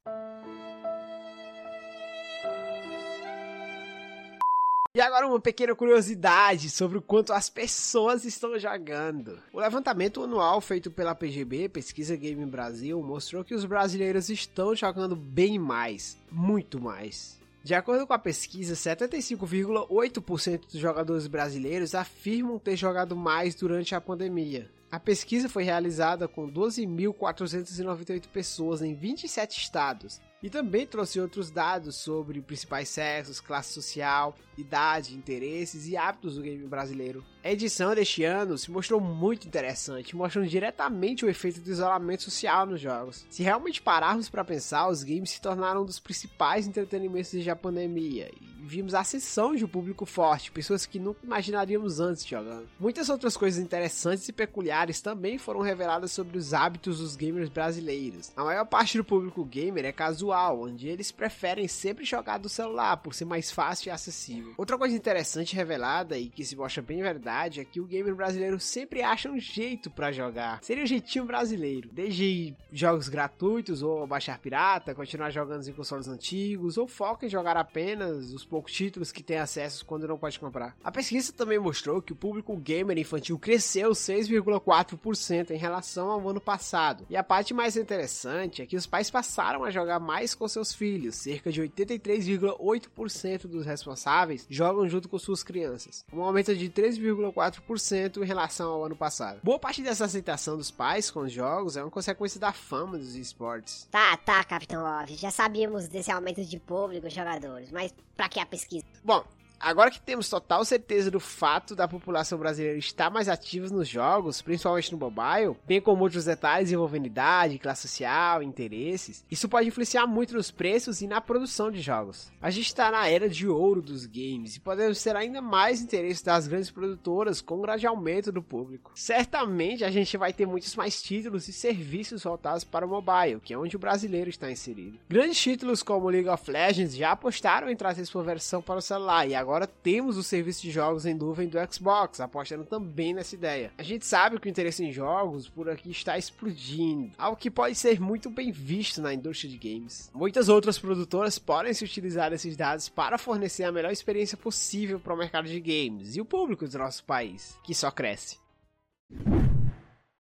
E 4.95 5.01
agora 5.01 5.25
uma 5.25 5.39
pequena 5.39 5.73
curiosidade 5.73 6.69
sobre 6.69 6.99
o 6.99 7.01
quanto 7.01 7.33
as 7.33 7.49
pessoas 7.49 8.25
estão 8.25 8.59
jogando. 8.59 9.41
O 9.51 9.59
levantamento 9.59 10.21
anual 10.21 10.61
feito 10.61 10.91
pela 10.91 11.15
PGB, 11.15 11.67
Pesquisa 11.67 12.15
Game 12.15 12.45
Brasil, 12.45 13.01
mostrou 13.01 13.43
que 13.43 13.55
os 13.55 13.65
brasileiros 13.65 14.29
estão 14.29 14.75
jogando 14.75 15.15
bem 15.15 15.57
mais, 15.57 16.15
muito 16.31 16.79
mais. 16.79 17.39
De 17.63 17.73
acordo 17.73 18.05
com 18.05 18.13
a 18.13 18.19
pesquisa, 18.19 18.75
75,8% 18.75 20.71
dos 20.71 20.79
jogadores 20.79 21.25
brasileiros 21.25 21.95
afirmam 21.95 22.59
ter 22.59 22.75
jogado 22.75 23.15
mais 23.15 23.55
durante 23.55 23.95
a 23.95 24.01
pandemia. 24.01 24.69
A 24.91 24.99
pesquisa 24.99 25.49
foi 25.49 25.63
realizada 25.63 26.27
com 26.27 26.47
12.498 26.47 28.27
pessoas 28.27 28.83
em 28.83 28.93
27 28.93 29.59
estados 29.59 30.21
e 30.43 30.49
também 30.49 30.85
trouxe 30.85 31.21
outros 31.21 31.49
dados 31.49 31.95
sobre 31.95 32.41
principais 32.41 32.89
sexos, 32.89 33.39
classe 33.39 33.71
social, 33.73 34.35
idade, 34.57 35.15
interesses 35.15 35.87
e 35.87 35.95
hábitos 35.95 36.35
do 36.35 36.41
game 36.41 36.67
brasileiro. 36.67 37.23
A 37.41 37.51
edição 37.51 37.95
deste 37.95 38.25
ano 38.25 38.57
se 38.57 38.69
mostrou 38.69 38.99
muito 38.99 39.47
interessante, 39.47 40.15
mostrando 40.15 40.47
diretamente 40.47 41.23
o 41.23 41.29
efeito 41.29 41.61
do 41.61 41.71
isolamento 41.71 42.23
social 42.23 42.65
nos 42.65 42.81
jogos. 42.81 43.25
Se 43.29 43.41
realmente 43.41 43.81
pararmos 43.81 44.29
para 44.29 44.43
pensar, 44.43 44.89
os 44.89 45.01
games 45.01 45.31
se 45.31 45.41
tornaram 45.41 45.83
um 45.83 45.85
dos 45.85 45.99
principais 45.99 46.67
entretenimentos 46.67 47.31
desde 47.31 47.49
a 47.49 47.55
pandemia 47.55 48.29
vimos 48.63 48.93
a 48.93 49.01
ascensão 49.01 49.55
de 49.55 49.65
um 49.65 49.67
público 49.67 50.05
forte, 50.05 50.51
pessoas 50.51 50.85
que 50.85 50.99
nunca 50.99 51.19
imaginaríamos 51.23 51.99
antes 51.99 52.25
jogando. 52.25 52.67
Muitas 52.79 53.09
outras 53.09 53.35
coisas 53.35 53.61
interessantes 53.61 54.27
e 54.27 54.33
peculiares 54.33 55.01
também 55.01 55.37
foram 55.37 55.61
reveladas 55.61 56.11
sobre 56.11 56.37
os 56.37 56.53
hábitos 56.53 56.99
dos 56.99 57.15
gamers 57.15 57.49
brasileiros. 57.49 58.31
A 58.35 58.43
maior 58.43 58.65
parte 58.65 58.97
do 58.97 59.03
público 59.03 59.43
gamer 59.43 59.85
é 59.85 59.91
casual, 59.91 60.61
onde 60.61 60.87
eles 60.87 61.11
preferem 61.11 61.67
sempre 61.67 62.05
jogar 62.05 62.37
do 62.37 62.49
celular 62.49 62.97
por 62.97 63.13
ser 63.13 63.25
mais 63.25 63.51
fácil 63.51 63.89
e 63.89 63.91
acessível. 63.91 64.53
Outra 64.57 64.77
coisa 64.77 64.95
interessante 64.95 65.55
revelada 65.55 66.17
e 66.17 66.29
que 66.29 66.45
se 66.45 66.55
mostra 66.55 66.81
bem 66.81 67.01
verdade 67.01 67.59
é 67.59 67.65
que 67.65 67.79
o 67.79 67.85
gamer 67.85 68.15
brasileiro 68.15 68.59
sempre 68.59 69.01
acha 69.01 69.29
um 69.29 69.39
jeito 69.39 69.89
para 69.89 70.11
jogar. 70.11 70.63
Seria 70.63 70.83
o 70.83 70.87
jeitinho 70.87 71.25
brasileiro, 71.25 71.89
desde 71.91 72.55
jogos 72.71 73.09
gratuitos 73.09 73.81
ou 73.81 74.05
baixar 74.07 74.39
pirata, 74.39 74.95
continuar 74.95 75.29
jogando 75.29 75.67
em 75.67 75.73
consoles 75.73 76.07
antigos 76.07 76.77
ou 76.77 76.87
foca 76.87 77.25
em 77.25 77.29
jogar 77.29 77.57
apenas 77.57 78.31
os 78.33 78.45
poucos 78.53 78.71
títulos 78.71 79.11
que 79.11 79.23
tem 79.23 79.39
acesso 79.39 79.83
quando 79.83 80.07
não 80.07 80.15
pode 80.15 80.39
comprar. 80.39 80.77
A 80.83 80.91
pesquisa 80.91 81.33
também 81.33 81.57
mostrou 81.57 82.03
que 82.03 82.13
o 82.13 82.15
público 82.15 82.55
gamer 82.55 82.99
infantil 82.99 83.39
cresceu 83.39 83.89
6,4% 83.93 85.49
em 85.49 85.57
relação 85.57 86.11
ao 86.11 86.29
ano 86.29 86.39
passado. 86.39 87.03
E 87.09 87.17
a 87.17 87.23
parte 87.23 87.51
mais 87.51 87.75
interessante 87.75 88.61
é 88.61 88.67
que 88.67 88.75
os 88.75 88.85
pais 88.85 89.09
passaram 89.09 89.63
a 89.63 89.71
jogar 89.71 89.99
mais 89.99 90.35
com 90.35 90.47
seus 90.47 90.71
filhos, 90.71 91.15
cerca 91.15 91.51
de 91.51 91.63
83,8% 91.63 93.47
dos 93.47 93.65
responsáveis 93.65 94.45
jogam 94.47 94.87
junto 94.87 95.09
com 95.09 95.17
suas 95.17 95.41
crianças, 95.41 96.05
um 96.13 96.21
aumento 96.21 96.55
de 96.55 96.69
3,4% 96.69 98.21
em 98.21 98.25
relação 98.25 98.71
ao 98.71 98.85
ano 98.85 98.95
passado. 98.95 99.39
Boa 99.41 99.57
parte 99.57 99.81
dessa 99.81 100.05
aceitação 100.05 100.57
dos 100.57 100.69
pais 100.69 101.09
com 101.09 101.21
os 101.21 101.31
jogos 101.31 101.75
é 101.75 101.81
uma 101.81 101.89
consequência 101.89 102.39
da 102.39 102.53
fama 102.53 102.99
dos 102.99 103.15
esportes. 103.15 103.87
Tá, 103.89 104.15
tá, 104.17 104.43
Capitão 104.43 104.83
Love, 104.83 105.15
já 105.15 105.31
sabíamos 105.31 105.87
desse 105.87 106.11
aumento 106.11 106.45
de 106.45 106.59
público 106.59 107.09
jogadores, 107.09 107.71
mas 107.71 107.91
pra 108.15 108.29
que 108.29 108.39
a 108.43 108.45
pesquisa? 108.45 108.85
Bom, 109.03 109.23
Agora 109.63 109.89
que 109.89 110.01
temos 110.01 110.29
total 110.29 110.65
certeza 110.65 111.09
do 111.09 111.21
fato 111.21 111.73
da 111.73 111.87
população 111.87 112.37
brasileira 112.37 112.77
estar 112.77 113.09
mais 113.09 113.29
ativa 113.29 113.69
nos 113.69 113.87
jogos, 113.87 114.41
principalmente 114.41 114.91
no 114.91 114.97
mobile, 114.97 115.55
bem 115.65 115.79
como 115.79 116.03
outros 116.03 116.25
detalhes 116.25 116.69
envolvendo 116.69 117.05
idade, 117.05 117.57
classe 117.57 117.87
social, 117.87 118.43
interesses, 118.43 119.23
isso 119.31 119.47
pode 119.47 119.69
influenciar 119.69 120.05
muito 120.05 120.33
nos 120.33 120.51
preços 120.51 121.01
e 121.01 121.07
na 121.07 121.21
produção 121.21 121.71
de 121.71 121.79
jogos. 121.79 122.29
A 122.41 122.49
gente 122.49 122.65
está 122.65 122.91
na 122.91 123.07
era 123.07 123.29
de 123.29 123.47
ouro 123.47 123.81
dos 123.81 124.05
games 124.05 124.57
e 124.57 124.59
podemos 124.59 125.01
ter 125.01 125.15
ainda 125.15 125.41
mais 125.41 125.81
interesse 125.81 126.25
das 126.25 126.45
grandes 126.45 126.69
produtoras 126.69 127.39
com 127.39 127.59
o 127.59 127.61
grande 127.61 127.87
aumento 127.87 128.33
do 128.33 128.43
público. 128.43 128.91
Certamente 128.95 129.85
a 129.85 129.91
gente 129.91 130.17
vai 130.17 130.33
ter 130.33 130.45
muitos 130.45 130.75
mais 130.75 131.01
títulos 131.01 131.47
e 131.47 131.53
serviços 131.53 132.23
voltados 132.23 132.65
para 132.65 132.85
o 132.85 132.89
mobile, 132.89 133.39
que 133.39 133.53
é 133.53 133.57
onde 133.57 133.77
o 133.77 133.79
brasileiro 133.79 134.29
está 134.29 134.51
inserido. 134.51 134.99
Grandes 135.07 135.39
títulos 135.39 135.81
como 135.81 136.09
League 136.09 136.27
of 136.27 136.51
Legends 136.51 136.93
já 136.93 137.11
apostaram 137.11 137.69
em 137.69 137.77
trazer 137.77 138.05
sua 138.05 138.23
versão 138.23 138.61
para 138.61 138.79
o 138.79 138.81
celular 138.81 139.25
e 139.25 139.33
agora 139.33 139.52
agora 139.53 139.67
temos 139.67 140.17
o 140.17 140.23
serviço 140.23 140.63
de 140.63 140.71
jogos 140.71 141.05
em 141.05 141.13
nuvem 141.13 141.47
do 141.47 141.59
Xbox, 141.71 142.19
apostando 142.19 142.65
também 142.65 143.13
nessa 143.13 143.35
ideia. 143.35 143.71
A 143.77 143.83
gente 143.83 144.03
sabe 144.03 144.39
que 144.39 144.47
o 144.47 144.49
interesse 144.49 144.83
em 144.83 144.91
jogos 144.91 145.47
por 145.47 145.69
aqui 145.69 145.91
está 145.91 146.17
explodindo, 146.17 147.11
algo 147.19 147.37
que 147.37 147.51
pode 147.51 147.75
ser 147.75 148.01
muito 148.01 148.31
bem 148.31 148.51
visto 148.51 148.99
na 148.99 149.13
indústria 149.13 149.51
de 149.51 149.57
games. 149.59 150.09
Muitas 150.11 150.49
outras 150.49 150.79
produtoras 150.79 151.37
podem 151.37 151.71
se 151.71 151.85
utilizar 151.85 152.31
desses 152.31 152.57
dados 152.57 152.89
para 152.89 153.19
fornecer 153.19 153.63
a 153.63 153.71
melhor 153.71 153.91
experiência 153.91 154.35
possível 154.35 154.99
para 154.99 155.13
o 155.13 155.17
mercado 155.17 155.47
de 155.47 155.59
games 155.59 156.15
e 156.15 156.21
o 156.21 156.25
público 156.25 156.67
do 156.67 156.77
nosso 156.79 157.03
país, 157.03 157.59
que 157.63 157.75
só 157.75 157.91
cresce. 157.91 158.42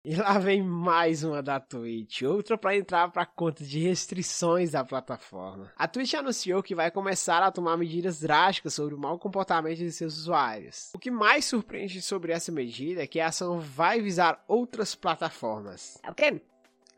E 0.04 0.16
lá 0.16 0.40
vem 0.40 0.64
mais 0.64 1.26
uma 1.26 1.44
da 1.44 1.60
Twitch, 1.60 2.22
outra 2.22 2.58
para 2.58 2.78
entrar 2.78 3.12
para 3.12 3.26
conta 3.26 3.66
de 3.66 3.80
restrições 3.80 4.72
da 4.72 4.82
plataforma. 4.82 5.70
A 5.76 5.90
Twitch 5.90 6.14
anunciou 6.14 6.64
que 6.64 6.74
vai 6.74 6.90
começar 6.90 7.44
a 7.44 7.52
tomar 7.52 7.76
medidas 7.76 8.22
drásticas 8.22 8.74
sobre 8.74 8.96
o 8.96 8.98
mau 8.98 9.20
comportamento 9.20 9.80
de 9.80 9.92
seus 9.92 10.18
usuários. 10.18 10.90
O 10.94 11.00
que 11.00 11.12
mais 11.12 11.44
surpreende 11.44 12.02
sobre 12.02 12.32
essa 12.32 12.50
medida 12.50 13.04
é 13.04 13.08
que 13.08 13.20
a 13.20 13.28
ação 13.28 13.60
vai 13.60 14.00
visar 14.00 14.42
outras 14.48 14.96
plataformas. 14.96 16.00
É 16.02 16.10
o 16.10 16.16
quê? 16.16 16.42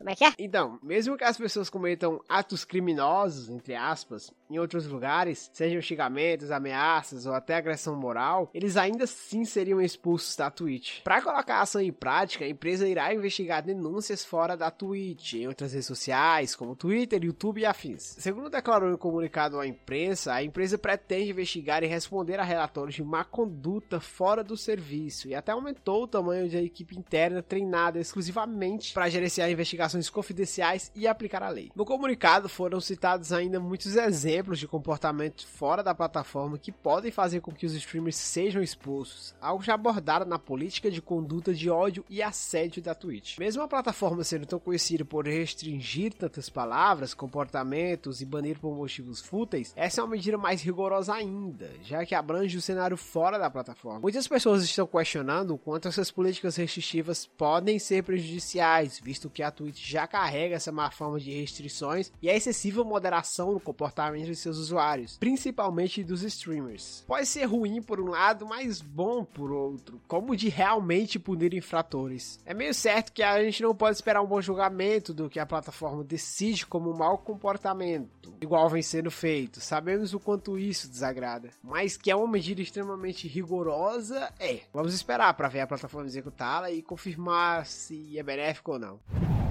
Como 0.02 0.10
é 0.10 0.16
que 0.16 0.24
é? 0.24 0.32
Então, 0.36 0.80
mesmo 0.82 1.16
que 1.16 1.22
as 1.22 1.38
pessoas 1.38 1.70
cometam 1.70 2.20
atos 2.28 2.64
criminosos, 2.64 3.48
entre 3.48 3.76
aspas, 3.76 4.32
em 4.50 4.58
outros 4.58 4.84
lugares, 4.84 5.48
sejam 5.52 5.80
xingamentos, 5.80 6.50
ameaças 6.50 7.24
ou 7.24 7.32
até 7.32 7.54
agressão 7.54 7.94
moral, 7.94 8.50
eles 8.52 8.76
ainda 8.76 9.04
assim 9.04 9.44
seriam 9.44 9.80
expulsos 9.80 10.34
da 10.34 10.50
Twitch. 10.50 11.02
Para 11.04 11.22
colocar 11.22 11.58
a 11.58 11.60
ação 11.60 11.80
em 11.80 11.92
prática, 11.92 12.44
a 12.44 12.48
empresa 12.48 12.88
irá 12.88 13.14
investigar 13.14 13.62
denúncias 13.62 14.24
fora 14.24 14.56
da 14.56 14.72
Twitch, 14.72 15.34
em 15.34 15.46
outras 15.46 15.72
redes 15.72 15.86
sociais, 15.86 16.56
como 16.56 16.74
Twitter, 16.74 17.22
YouTube 17.22 17.60
e 17.60 17.64
afins. 17.64 18.16
Segundo 18.18 18.50
declarou 18.50 18.90
em 18.90 18.94
um 18.94 18.98
comunicado 18.98 19.60
à 19.60 19.66
imprensa, 19.68 20.34
a 20.34 20.42
empresa 20.42 20.76
pretende 20.76 21.30
investigar 21.30 21.84
e 21.84 21.86
responder 21.86 22.40
a 22.40 22.44
relatórios 22.44 22.96
de 22.96 23.04
má 23.04 23.22
conduta 23.22 24.00
fora 24.00 24.42
do 24.42 24.56
serviço 24.56 25.28
e 25.28 25.34
até 25.36 25.52
aumentou 25.52 26.02
o 26.02 26.08
tamanho 26.08 26.50
da 26.50 26.60
equipe 26.60 26.98
interna 26.98 27.40
treinada 27.40 28.00
exclusivamente 28.00 28.92
para 28.92 29.08
gerenciar 29.08 29.48
investigações 29.48 29.91
informações 29.92 30.10
confidenciais 30.10 30.90
e 30.94 31.06
aplicar 31.06 31.42
a 31.42 31.48
lei. 31.48 31.70
No 31.74 31.84
comunicado 31.84 32.48
foram 32.48 32.80
citados 32.80 33.32
ainda 33.32 33.60
muitos 33.60 33.96
exemplos 33.96 34.58
de 34.58 34.66
comportamento 34.66 35.46
fora 35.46 35.82
da 35.82 35.94
plataforma 35.94 36.58
que 36.58 36.72
podem 36.72 37.10
fazer 37.10 37.40
com 37.40 37.52
que 37.52 37.66
os 37.66 37.74
streamers 37.74 38.16
sejam 38.16 38.62
expulsos, 38.62 39.34
algo 39.40 39.62
já 39.62 39.74
abordado 39.74 40.24
na 40.24 40.38
política 40.38 40.90
de 40.90 41.02
conduta 41.02 41.52
de 41.52 41.68
ódio 41.68 42.04
e 42.08 42.22
assédio 42.22 42.82
da 42.82 42.94
Twitch. 42.94 43.38
Mesmo 43.38 43.62
a 43.62 43.68
plataforma 43.68 44.24
sendo 44.24 44.46
tão 44.46 44.58
conhecida 44.58 45.04
por 45.04 45.26
restringir 45.26 46.14
tantas 46.14 46.48
palavras, 46.48 47.14
comportamentos 47.14 48.20
e 48.20 48.26
banir 48.26 48.58
por 48.58 48.74
motivos 48.74 49.20
fúteis, 49.20 49.72
essa 49.76 50.00
é 50.00 50.04
uma 50.04 50.10
medida 50.10 50.38
mais 50.38 50.62
rigorosa 50.62 51.14
ainda, 51.14 51.70
já 51.82 52.04
que 52.04 52.14
abrange 52.14 52.56
o 52.56 52.62
cenário 52.62 52.96
fora 52.96 53.38
da 53.38 53.50
plataforma. 53.50 54.00
Muitas 54.00 54.26
pessoas 54.26 54.62
estão 54.62 54.86
questionando 54.86 55.54
o 55.54 55.58
quanto 55.58 55.88
essas 55.88 56.10
políticas 56.10 56.56
restritivas 56.56 57.26
podem 57.26 57.78
ser 57.78 58.02
prejudiciais, 58.02 59.00
visto 59.02 59.30
que 59.30 59.42
a 59.42 59.50
Twitch 59.50 59.81
já 59.82 60.06
carrega 60.06 60.56
essa 60.56 60.70
má 60.70 60.90
forma 60.90 61.18
de 61.18 61.32
restrições 61.32 62.12
e 62.22 62.30
a 62.30 62.36
excessiva 62.36 62.84
moderação 62.84 63.52
no 63.52 63.60
comportamento 63.60 64.26
de 64.26 64.36
seus 64.36 64.58
usuários, 64.58 65.18
principalmente 65.18 66.04
dos 66.04 66.22
streamers. 66.22 67.04
Pode 67.06 67.26
ser 67.26 67.44
ruim 67.44 67.82
por 67.82 68.00
um 68.00 68.10
lado, 68.10 68.46
mas 68.46 68.80
bom 68.80 69.24
por 69.24 69.50
outro, 69.50 70.00
como 70.06 70.36
de 70.36 70.48
realmente 70.48 71.18
punir 71.18 71.54
infratores. 71.54 72.40
É 72.46 72.54
meio 72.54 72.74
certo 72.74 73.12
que 73.12 73.22
a 73.22 73.42
gente 73.42 73.62
não 73.62 73.74
pode 73.74 73.96
esperar 73.96 74.22
um 74.22 74.26
bom 74.26 74.40
julgamento 74.40 75.12
do 75.12 75.28
que 75.28 75.40
a 75.40 75.46
plataforma 75.46 76.04
decide 76.04 76.66
como 76.66 76.94
mau 76.94 77.18
comportamento, 77.18 78.32
igual 78.40 78.68
vem 78.68 78.82
sendo 78.82 79.10
feito. 79.10 79.60
Sabemos 79.60 80.14
o 80.14 80.20
quanto 80.20 80.58
isso 80.58 80.88
desagrada, 80.88 81.50
mas 81.62 81.96
que 81.96 82.10
é 82.10 82.16
uma 82.16 82.28
medida 82.28 82.60
extremamente 82.60 83.26
rigorosa, 83.26 84.32
é. 84.38 84.60
Vamos 84.72 84.94
esperar 84.94 85.34
para 85.34 85.48
ver 85.48 85.60
a 85.60 85.66
plataforma 85.66 86.06
executá-la 86.06 86.70
e 86.70 86.82
confirmar 86.82 87.66
se 87.66 88.18
é 88.18 88.22
benéfico 88.22 88.72
ou 88.72 88.78
não. 88.78 89.41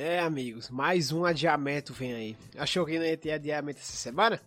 É, 0.00 0.20
amigos, 0.20 0.70
mais 0.70 1.10
um 1.10 1.24
adiamento 1.24 1.92
vem 1.92 2.14
aí. 2.14 2.36
Achou 2.56 2.86
que 2.86 2.96
não 3.00 3.04
ia 3.04 3.16
ter 3.16 3.32
adiamento 3.32 3.80
essa 3.80 3.96
semana? 3.96 4.40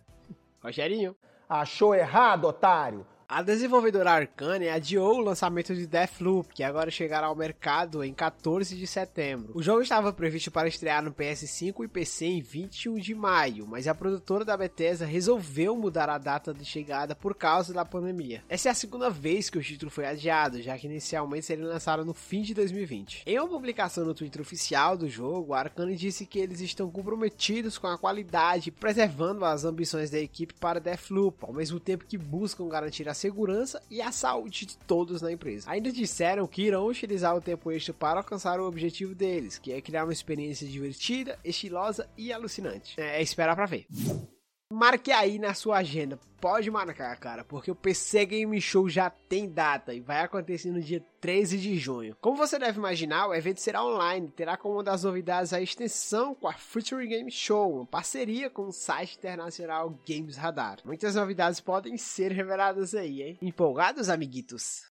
Rogerinho. 0.62 1.14
Achou 1.46 1.94
errado, 1.94 2.46
otário? 2.46 3.06
A 3.34 3.40
desenvolvedora 3.40 4.10
Arcane 4.10 4.68
adiou 4.68 5.16
o 5.16 5.20
lançamento 5.22 5.74
de 5.74 5.86
Deathloop, 5.86 6.52
que 6.52 6.62
agora 6.62 6.90
chegará 6.90 7.28
ao 7.28 7.34
mercado 7.34 8.04
em 8.04 8.12
14 8.12 8.76
de 8.76 8.86
setembro. 8.86 9.52
O 9.54 9.62
jogo 9.62 9.80
estava 9.80 10.12
previsto 10.12 10.50
para 10.50 10.68
estrear 10.68 11.02
no 11.02 11.14
PS5 11.14 11.82
e 11.82 11.88
PC 11.88 12.26
em 12.26 12.42
21 12.42 12.98
de 12.98 13.14
maio, 13.14 13.66
mas 13.66 13.88
a 13.88 13.94
produtora 13.94 14.44
da 14.44 14.54
Bethesda 14.54 15.06
resolveu 15.06 15.74
mudar 15.74 16.10
a 16.10 16.18
data 16.18 16.52
de 16.52 16.62
chegada 16.62 17.14
por 17.14 17.34
causa 17.34 17.72
da 17.72 17.86
pandemia. 17.86 18.44
Essa 18.50 18.68
é 18.68 18.72
a 18.72 18.74
segunda 18.74 19.08
vez 19.08 19.48
que 19.48 19.56
o 19.56 19.62
título 19.62 19.90
foi 19.90 20.04
adiado, 20.04 20.60
já 20.60 20.76
que 20.76 20.86
inicialmente 20.86 21.46
seria 21.46 21.64
lançado 21.64 22.04
no 22.04 22.12
fim 22.12 22.42
de 22.42 22.52
2020. 22.52 23.22
Em 23.24 23.38
uma 23.38 23.48
publicação 23.48 24.04
no 24.04 24.12
Twitter 24.12 24.42
oficial 24.42 24.94
do 24.94 25.08
jogo, 25.08 25.54
a 25.54 25.60
Arcane 25.60 25.96
disse 25.96 26.26
que 26.26 26.38
eles 26.38 26.60
estão 26.60 26.90
comprometidos 26.90 27.78
com 27.78 27.86
a 27.86 27.96
qualidade, 27.96 28.70
preservando 28.70 29.42
as 29.46 29.64
ambições 29.64 30.10
da 30.10 30.18
equipe 30.18 30.52
para 30.52 30.78
Deathloop, 30.78 31.46
ao 31.46 31.54
mesmo 31.54 31.80
tempo 31.80 32.04
que 32.04 32.18
buscam 32.18 32.68
garantir 32.68 33.08
a 33.08 33.21
segurança 33.22 33.80
e 33.88 34.02
a 34.02 34.10
saúde 34.10 34.66
de 34.66 34.76
todos 34.76 35.22
na 35.22 35.30
empresa. 35.30 35.70
Ainda 35.70 35.92
disseram 35.92 36.46
que 36.46 36.62
irão 36.62 36.88
utilizar 36.88 37.36
o 37.36 37.40
tempo 37.40 37.70
extra 37.70 37.94
para 37.94 38.18
alcançar 38.18 38.58
o 38.58 38.66
objetivo 38.66 39.14
deles, 39.14 39.58
que 39.58 39.72
é 39.72 39.80
criar 39.80 40.04
uma 40.04 40.12
experiência 40.12 40.66
divertida, 40.66 41.38
estilosa 41.44 42.08
e 42.18 42.32
alucinante. 42.32 43.00
É, 43.00 43.18
é 43.18 43.22
esperar 43.22 43.54
para 43.54 43.66
ver. 43.66 43.86
Marque 44.72 45.12
aí 45.12 45.38
na 45.38 45.52
sua 45.52 45.78
agenda. 45.78 46.18
Pode 46.40 46.70
marcar, 46.70 47.14
cara, 47.18 47.44
porque 47.44 47.70
o 47.70 47.74
PC 47.74 48.24
Game 48.24 48.60
Show 48.60 48.88
já 48.88 49.10
tem 49.10 49.48
data 49.48 49.92
e 49.92 50.00
vai 50.00 50.22
acontecer 50.22 50.70
no 50.70 50.80
dia 50.80 51.04
13 51.20 51.58
de 51.58 51.76
junho. 51.78 52.16
Como 52.20 52.36
você 52.36 52.58
deve 52.58 52.78
imaginar, 52.78 53.28
o 53.28 53.34
evento 53.34 53.60
será 53.60 53.84
online, 53.84 54.28
terá 54.28 54.56
como 54.56 54.74
uma 54.74 54.82
das 54.82 55.04
novidades 55.04 55.52
a 55.52 55.60
extensão 55.60 56.34
com 56.34 56.48
a 56.48 56.54
Future 56.54 57.06
Game 57.06 57.30
Show, 57.30 57.74
uma 57.76 57.86
parceria 57.86 58.48
com 58.48 58.68
o 58.68 58.72
site 58.72 59.18
internacional 59.18 59.96
Games 60.08 60.36
Radar. 60.36 60.78
Muitas 60.84 61.14
novidades 61.14 61.60
podem 61.60 61.98
ser 61.98 62.32
reveladas 62.32 62.94
aí, 62.94 63.22
hein? 63.22 63.38
Empolgados, 63.42 64.08
amiguitos? 64.08 64.90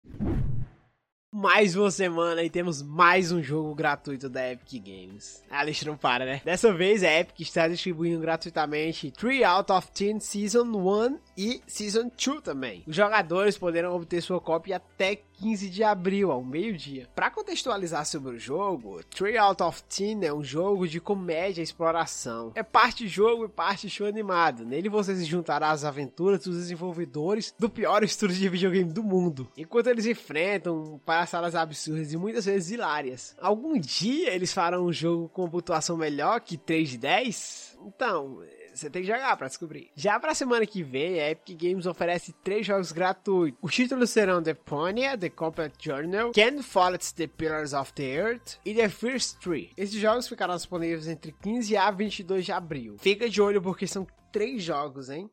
Mais 1.31 1.75
uma 1.75 1.91
semana 1.91 2.43
e 2.43 2.49
temos 2.49 2.81
mais 2.81 3.31
um 3.31 3.41
jogo 3.41 3.75
gratuito 3.75 4.27
da 4.27 4.51
Epic 4.51 4.83
Games. 4.83 5.43
A 5.49 5.63
lista 5.63 5.85
não 5.85 5.95
para, 5.95 6.25
né? 6.25 6.41
Dessa 6.43 6.73
vez 6.73 7.03
a 7.03 7.19
Epic 7.19 7.41
está 7.41 7.67
distribuindo 7.67 8.19
gratuitamente 8.19 9.11
3 9.11 9.43
out 9.43 9.71
of 9.71 9.87
10 9.93 10.23
Season 10.23 10.63
1 10.63 11.19
e 11.37 11.61
Season 11.67 12.09
2 12.09 12.41
também. 12.41 12.83
Os 12.87 12.95
jogadores 12.95 13.57
poderão 13.57 13.95
obter 13.95 14.21
sua 14.21 14.41
cópia 14.41 14.77
até 14.77 15.21
15 15.39 15.69
de 15.69 15.83
abril, 15.83 16.31
ao 16.31 16.43
meio-dia. 16.43 17.07
Para 17.15 17.31
contextualizar 17.31 18.05
sobre 18.05 18.35
o 18.35 18.39
jogo, 18.39 19.01
3 19.05 19.37
Out 19.37 19.63
of 19.63 19.83
10 19.97 20.23
é 20.23 20.33
um 20.33 20.43
jogo 20.43 20.85
de 20.85 20.99
comédia 20.99 21.61
e 21.61 21.63
exploração. 21.63 22.51
É 22.55 22.63
parte 22.63 23.07
jogo 23.07 23.45
e 23.45 23.49
parte 23.49 23.89
show 23.89 24.05
animado. 24.05 24.65
Nele 24.65 24.89
você 24.89 25.15
se 25.15 25.23
juntará 25.23 25.71
às 25.71 25.85
aventuras 25.85 26.43
dos 26.43 26.57
desenvolvedores 26.57 27.53
do 27.57 27.69
pior 27.69 28.03
estúdio 28.03 28.35
de 28.35 28.49
videogame 28.49 28.91
do 28.91 29.01
mundo, 29.01 29.47
enquanto 29.55 29.87
eles 29.87 30.05
enfrentam 30.05 30.99
palhaçadas 31.05 31.55
absurdas 31.55 32.11
e 32.11 32.17
muitas 32.17 32.45
vezes 32.45 32.71
hilárias. 32.71 33.35
Algum 33.39 33.79
dia 33.79 34.33
eles 34.33 34.51
farão 34.51 34.85
um 34.85 34.93
jogo 34.93 35.29
com 35.29 35.49
pontuação 35.49 35.95
melhor 35.95 36.41
que 36.41 36.57
3 36.57 36.89
de 36.89 36.97
10? 36.97 37.79
Então, 37.87 38.41
você 38.79 38.89
tem 38.89 39.01
que 39.01 39.07
jogar 39.07 39.35
para 39.37 39.47
descobrir. 39.47 39.91
Já 39.95 40.19
pra 40.19 40.33
semana 40.33 40.65
que 40.65 40.83
vem, 40.83 41.19
a 41.19 41.31
Epic 41.31 41.61
Games 41.61 41.85
oferece 41.85 42.33
três 42.43 42.65
jogos 42.65 42.91
gratuitos. 42.91 43.59
Os 43.61 43.73
títulos 43.73 44.09
serão 44.09 44.41
The 44.41 44.53
Ponya, 44.53 45.17
The 45.17 45.29
Complete 45.29 45.75
Journal, 45.79 46.31
Ken 46.31 46.61
Follett's 46.61 47.11
The 47.11 47.27
Pillars 47.27 47.73
of 47.73 47.93
the 47.93 48.03
Earth 48.03 48.57
e 48.65 48.73
The 48.73 48.89
First 48.89 49.39
Tree. 49.39 49.71
Esses 49.77 49.99
jogos 49.99 50.27
ficarão 50.27 50.55
disponíveis 50.55 51.07
entre 51.07 51.31
15 51.31 51.77
a 51.77 51.91
22 51.91 52.45
de 52.45 52.51
abril. 52.51 52.97
Fica 52.99 53.29
de 53.29 53.41
olho 53.41 53.61
porque 53.61 53.85
são 53.87 54.07
três 54.31 54.63
jogos, 54.63 55.09
hein? 55.09 55.29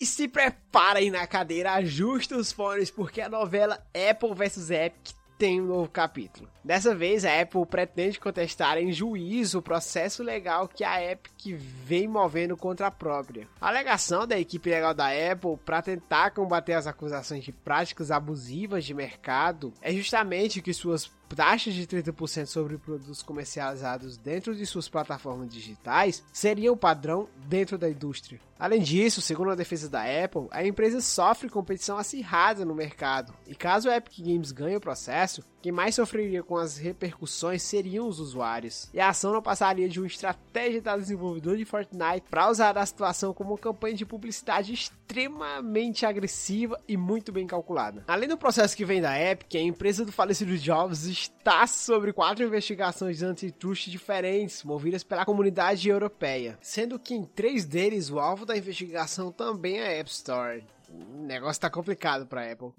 E 0.00 0.06
se 0.06 0.26
prepara 0.26 0.98
aí 0.98 1.10
na 1.10 1.26
cadeira, 1.26 1.72
ajusta 1.74 2.36
os 2.36 2.52
fones, 2.52 2.90
porque 2.90 3.20
a 3.20 3.28
novela 3.28 3.82
Apple 4.10 4.34
vs 4.34 4.70
Epic 4.70 5.14
tem 5.38 5.60
um 5.60 5.66
novo 5.66 5.88
capítulo. 5.88 6.48
Dessa 6.64 6.94
vez, 6.94 7.24
a 7.24 7.40
Apple 7.40 7.66
pretende 7.66 8.18
contestar 8.18 8.78
em 8.78 8.92
juízo 8.92 9.58
o 9.58 9.62
processo 9.62 10.22
legal 10.22 10.66
que 10.66 10.82
a 10.82 11.02
Epic 11.02 11.58
vem 11.58 12.08
movendo 12.08 12.56
contra 12.56 12.86
a 12.86 12.90
própria. 12.90 13.46
A 13.60 13.68
alegação 13.68 14.26
da 14.26 14.38
equipe 14.38 14.70
legal 14.70 14.94
da 14.94 15.08
Apple 15.08 15.58
para 15.64 15.82
tentar 15.82 16.30
combater 16.30 16.72
as 16.72 16.86
acusações 16.86 17.44
de 17.44 17.52
práticas 17.52 18.10
abusivas 18.10 18.84
de 18.84 18.94
mercado 18.94 19.72
é 19.82 19.92
justamente 19.92 20.62
que 20.62 20.72
suas 20.72 21.10
taxas 21.34 21.74
de 21.74 21.86
30% 21.86 22.46
sobre 22.46 22.78
produtos 22.78 23.22
comercializados 23.22 24.16
dentro 24.16 24.54
de 24.54 24.64
suas 24.66 24.88
plataformas 24.88 25.48
digitais 25.48 26.22
seriam 26.32 26.74
o 26.74 26.76
padrão 26.76 27.28
dentro 27.46 27.76
da 27.76 27.88
indústria. 27.88 28.40
Além 28.58 28.80
disso, 28.80 29.20
segundo 29.20 29.50
a 29.50 29.54
defesa 29.54 29.90
da 29.90 30.02
Apple, 30.02 30.46
a 30.50 30.64
empresa 30.64 31.00
sofre 31.00 31.48
competição 31.48 31.98
acirrada 31.98 32.64
no 32.64 32.74
mercado, 32.74 33.34
e 33.46 33.54
caso 33.54 33.90
a 33.90 33.96
Epic 33.96 34.20
Games 34.20 34.52
ganhe 34.52 34.76
o 34.76 34.80
processo, 34.80 35.42
quem 35.60 35.72
mais 35.72 35.94
sofreria 35.94 36.42
com 36.42 36.56
as 36.56 36.76
repercussões 36.76 37.62
seriam 37.62 38.06
os 38.06 38.20
usuários. 38.20 38.88
E 38.92 39.00
a 39.00 39.08
ação 39.08 39.32
não 39.32 39.42
passaria 39.42 39.88
de 39.88 39.98
uma 39.98 40.06
estratégia 40.06 40.80
da 40.80 40.96
desenvolvedora 40.96 41.56
de 41.56 41.64
Fortnite 41.64 42.26
para 42.30 42.50
usar 42.50 42.76
a 42.76 42.86
situação 42.86 43.32
como 43.32 43.50
uma 43.50 43.58
campanha 43.58 43.94
de 43.94 44.04
publicidade 44.04 44.72
extremamente 44.72 46.04
agressiva 46.04 46.78
e 46.86 46.96
muito 46.96 47.32
bem 47.32 47.46
calculada. 47.46 48.04
Além 48.06 48.28
do 48.28 48.36
processo 48.36 48.76
que 48.76 48.84
vem 48.84 49.00
da 49.00 49.18
Epic, 49.18 49.54
a 49.54 49.58
empresa 49.58 50.04
do 50.04 50.12
falecido 50.12 50.56
Jobs 50.58 51.06
está 51.14 51.66
sobre 51.66 52.12
quatro 52.12 52.44
investigações 52.44 53.22
antitrust 53.22 53.88
diferentes, 53.88 54.62
movidas 54.62 55.04
pela 55.04 55.24
comunidade 55.24 55.88
europeia, 55.88 56.58
sendo 56.60 56.98
que 56.98 57.14
em 57.14 57.24
três 57.24 57.64
deles 57.64 58.10
o 58.10 58.18
alvo 58.18 58.44
da 58.44 58.56
investigação 58.56 59.30
também 59.30 59.78
é 59.78 59.86
a 59.86 59.92
App 59.92 60.10
Store. 60.10 60.64
O 60.90 61.22
negócio 61.22 61.60
tá 61.60 61.70
complicado 61.70 62.26
para 62.26 62.50
Apple. 62.50 62.72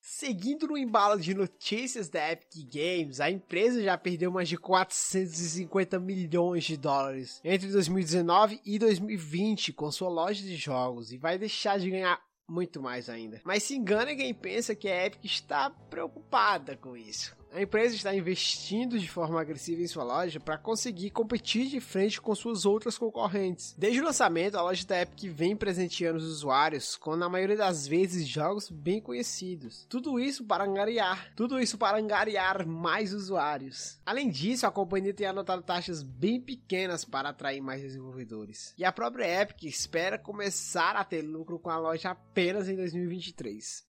Seguindo 0.00 0.66
no 0.66 0.78
embalo 0.78 1.20
de 1.20 1.34
notícias 1.34 2.08
da 2.08 2.32
Epic 2.32 2.66
Games, 2.72 3.20
a 3.20 3.30
empresa 3.30 3.82
já 3.82 3.98
perdeu 3.98 4.30
mais 4.30 4.48
de 4.48 4.56
450 4.56 6.00
milhões 6.00 6.64
de 6.64 6.76
dólares 6.76 7.40
entre 7.44 7.68
2019 7.68 8.60
e 8.64 8.78
2020 8.78 9.72
com 9.74 9.90
sua 9.92 10.08
loja 10.08 10.42
de 10.42 10.56
jogos 10.56 11.12
e 11.12 11.18
vai 11.18 11.36
deixar 11.38 11.78
de 11.78 11.90
ganhar 11.90 12.20
muito 12.48 12.80
mais 12.80 13.10
ainda. 13.10 13.40
Mas 13.44 13.64
se 13.64 13.76
engana 13.76 14.16
quem 14.16 14.32
pensa 14.32 14.74
que 14.74 14.88
a 14.88 15.06
Epic 15.06 15.24
está 15.24 15.68
preocupada 15.68 16.76
com 16.76 16.96
isso. 16.96 17.37
A 17.52 17.62
empresa 17.62 17.94
está 17.94 18.14
investindo 18.14 18.98
de 18.98 19.08
forma 19.08 19.40
agressiva 19.40 19.80
em 19.80 19.86
sua 19.86 20.04
loja 20.04 20.38
para 20.38 20.58
conseguir 20.58 21.10
competir 21.10 21.66
de 21.66 21.80
frente 21.80 22.20
com 22.20 22.34
suas 22.34 22.66
outras 22.66 22.98
concorrentes. 22.98 23.74
Desde 23.76 24.00
o 24.00 24.04
lançamento, 24.04 24.56
a 24.56 24.62
loja 24.62 24.86
da 24.86 25.00
Epic 25.00 25.32
vem 25.32 25.56
presenteando 25.56 26.18
os 26.18 26.24
usuários 26.24 26.96
com, 26.96 27.16
na 27.16 27.28
maioria 27.28 27.56
das 27.56 27.86
vezes, 27.86 28.28
jogos 28.28 28.70
bem 28.70 29.00
conhecidos. 29.00 29.86
Tudo 29.88 30.20
isso 30.20 30.44
para 30.44 30.64
angariar, 30.64 31.32
tudo 31.34 31.58
isso 31.58 31.78
para 31.78 31.98
angariar 31.98 32.66
mais 32.66 33.14
usuários. 33.14 33.98
Além 34.04 34.28
disso, 34.28 34.66
a 34.66 34.70
companhia 34.70 35.14
tem 35.14 35.26
anotado 35.26 35.62
taxas 35.62 36.02
bem 36.02 36.40
pequenas 36.40 37.04
para 37.04 37.30
atrair 37.30 37.62
mais 37.62 37.80
desenvolvedores. 37.80 38.74
E 38.76 38.84
a 38.84 38.92
própria 38.92 39.42
Epic 39.42 39.64
espera 39.64 40.18
começar 40.18 40.96
a 40.96 41.04
ter 41.04 41.22
lucro 41.22 41.58
com 41.58 41.70
a 41.70 41.78
loja 41.78 42.10
apenas 42.10 42.68
em 42.68 42.76
2023. 42.76 43.87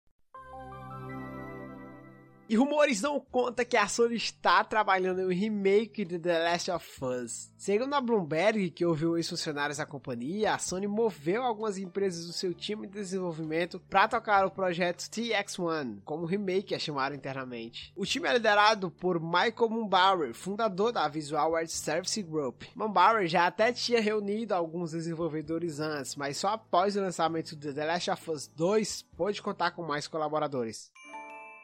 E 2.50 2.56
rumores 2.56 3.00
dão 3.00 3.20
conta 3.20 3.64
que 3.64 3.78
a 3.78 3.88
Sony 3.88 4.16
está 4.16 4.64
trabalhando 4.64 5.22
em 5.22 5.26
um 5.26 5.40
remake 5.40 6.04
de 6.04 6.18
The 6.18 6.40
Last 6.46 6.72
of 6.72 7.06
Us. 7.06 7.52
Segundo 7.56 7.94
a 7.94 8.02
Bloomberg, 8.02 8.72
que 8.72 8.84
ouviu 8.84 9.16
ex-funcionários 9.16 9.78
da 9.78 9.86
companhia, 9.86 10.56
a 10.56 10.58
Sony 10.58 10.88
moveu 10.88 11.44
algumas 11.44 11.78
empresas 11.78 12.26
do 12.26 12.34
seu 12.34 12.52
time 12.52 12.88
de 12.88 12.94
desenvolvimento 12.94 13.80
para 13.88 14.08
tocar 14.08 14.48
o 14.48 14.50
projeto 14.50 15.04
TX1, 15.12 16.00
como 16.04 16.26
remake 16.26 16.74
é 16.74 16.80
chamado 16.80 17.14
internamente. 17.14 17.94
O 17.96 18.04
time 18.04 18.28
é 18.28 18.34
liderado 18.34 18.90
por 18.90 19.22
Michael 19.22 19.70
Mumbauer, 19.70 20.34
fundador 20.34 20.92
da 20.92 21.08
Visual 21.08 21.56
Art 21.56 21.70
Service 21.70 22.20
Group. 22.24 22.64
Mumbauer 22.76 23.28
já 23.28 23.46
até 23.46 23.72
tinha 23.72 24.02
reunido 24.02 24.56
alguns 24.56 24.94
desenvolvedores 24.94 25.80
antes, 25.80 26.16
mas 26.16 26.38
só 26.38 26.48
após 26.48 26.96
o 26.96 27.02
lançamento 27.02 27.56
de 27.56 27.72
The 27.72 27.86
Last 27.86 28.10
of 28.10 28.32
Us 28.32 28.48
2 28.48 29.04
pôde 29.16 29.40
contar 29.40 29.70
com 29.70 29.84
mais 29.84 30.08
colaboradores. 30.08 30.92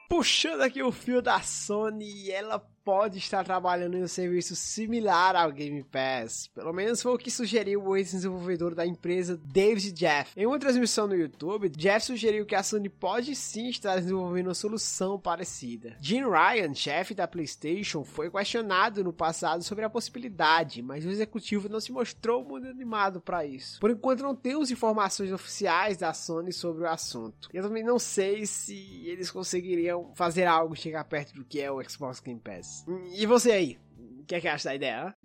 Puxando 0.07 0.61
aqui 0.61 0.83
o 0.83 0.91
fio 0.91 1.21
da 1.21 1.41
Sony, 1.41 2.29
ela 2.29 2.59
pode 2.85 3.17
estar 3.17 3.43
trabalhando 3.43 3.97
em 3.97 4.03
um 4.03 4.07
serviço 4.07 4.55
similar 4.55 5.35
ao 5.35 5.51
Game 5.51 5.83
Pass. 5.83 6.47
Pelo 6.53 6.71
menos 6.71 7.01
foi 7.01 7.15
o 7.15 7.17
que 7.17 7.31
sugeriu 7.31 7.83
o 7.83 7.97
ex-desenvolvedor 7.97 8.75
da 8.75 8.85
empresa, 8.85 9.41
David 9.43 9.91
Jeff. 9.91 10.31
Em 10.37 10.45
uma 10.45 10.59
transmissão 10.59 11.07
no 11.07 11.15
YouTube, 11.15 11.67
Jeff 11.69 12.05
sugeriu 12.05 12.45
que 12.45 12.53
a 12.53 12.61
Sony 12.61 12.87
pode 12.87 13.35
sim 13.35 13.69
estar 13.69 13.95
desenvolvendo 13.95 14.47
uma 14.47 14.53
solução 14.53 15.19
parecida. 15.19 15.97
Jim 15.99 16.25
Ryan, 16.29 16.75
chefe 16.75 17.15
da 17.15 17.27
PlayStation, 17.27 18.03
foi 18.03 18.29
questionado 18.29 19.03
no 19.03 19.11
passado 19.11 19.63
sobre 19.63 19.83
a 19.83 19.89
possibilidade, 19.89 20.83
mas 20.83 21.03
o 21.03 21.09
executivo 21.09 21.67
não 21.67 21.79
se 21.79 21.91
mostrou 21.91 22.45
muito 22.45 22.67
animado 22.67 23.19
para 23.19 23.43
isso. 23.43 23.79
Por 23.79 23.89
enquanto 23.89 24.21
não 24.21 24.35
temos 24.35 24.69
informações 24.69 25.31
oficiais 25.31 25.97
da 25.97 26.13
Sony 26.13 26.53
sobre 26.53 26.83
o 26.83 26.87
assunto. 26.87 27.49
Eu 27.51 27.63
também 27.63 27.83
não 27.83 27.97
sei 27.97 28.45
se 28.45 29.01
eles 29.07 29.31
conseguiriam 29.31 30.13
fazer 30.13 30.45
algo 30.45 30.75
chegar 30.75 31.03
perto 31.05 31.33
do 31.33 31.43
que 31.43 31.59
é 31.59 31.71
o 31.71 31.81
Xbox 31.89 32.19
Game 32.19 32.39
Pass. 32.39 32.74
E 33.13 33.25
você 33.25 33.51
aí? 33.51 33.79
O 34.21 34.25
que 34.25 34.35
é 34.35 34.41
que 34.41 34.47
acha 34.47 34.69
da 34.69 34.75
ideia? 34.75 35.15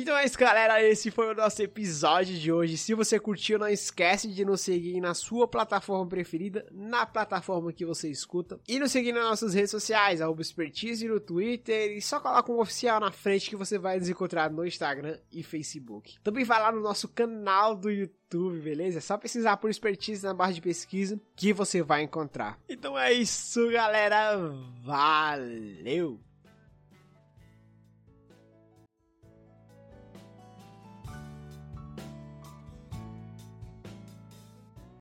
Então 0.00 0.16
é 0.16 0.24
isso, 0.24 0.38
galera. 0.38 0.80
Esse 0.80 1.10
foi 1.10 1.28
o 1.28 1.34
nosso 1.34 1.60
episódio 1.60 2.38
de 2.38 2.52
hoje. 2.52 2.78
Se 2.78 2.94
você 2.94 3.18
curtiu, 3.18 3.58
não 3.58 3.66
esquece 3.66 4.28
de 4.28 4.44
nos 4.44 4.60
seguir 4.60 5.00
na 5.00 5.12
sua 5.12 5.48
plataforma 5.48 6.06
preferida, 6.06 6.64
na 6.70 7.04
plataforma 7.04 7.72
que 7.72 7.84
você 7.84 8.08
escuta. 8.08 8.60
E 8.68 8.78
nos 8.78 8.92
seguir 8.92 9.10
nas 9.10 9.24
nossas 9.24 9.54
redes 9.54 9.72
sociais, 9.72 10.20
arroba 10.20 10.40
Expertise 10.40 11.08
no 11.08 11.18
Twitter. 11.18 11.96
E 11.96 12.00
só 12.00 12.20
coloca 12.20 12.52
um 12.52 12.60
oficial 12.60 13.00
na 13.00 13.10
frente 13.10 13.50
que 13.50 13.56
você 13.56 13.76
vai 13.76 13.98
nos 13.98 14.08
encontrar 14.08 14.48
no 14.52 14.64
Instagram 14.64 15.18
e 15.32 15.42
Facebook. 15.42 16.14
Também 16.22 16.44
vai 16.44 16.60
lá 16.60 16.70
no 16.70 16.80
nosso 16.80 17.08
canal 17.08 17.74
do 17.74 17.90
YouTube, 17.90 18.60
beleza? 18.60 18.98
É 18.98 19.00
só 19.00 19.18
pesquisar 19.18 19.56
por 19.56 19.68
Expertise 19.68 20.24
na 20.24 20.32
barra 20.32 20.52
de 20.52 20.60
pesquisa 20.60 21.20
que 21.34 21.52
você 21.52 21.82
vai 21.82 22.04
encontrar. 22.04 22.56
Então 22.68 22.96
é 22.96 23.12
isso, 23.12 23.68
galera. 23.72 24.38
Valeu! 24.84 26.27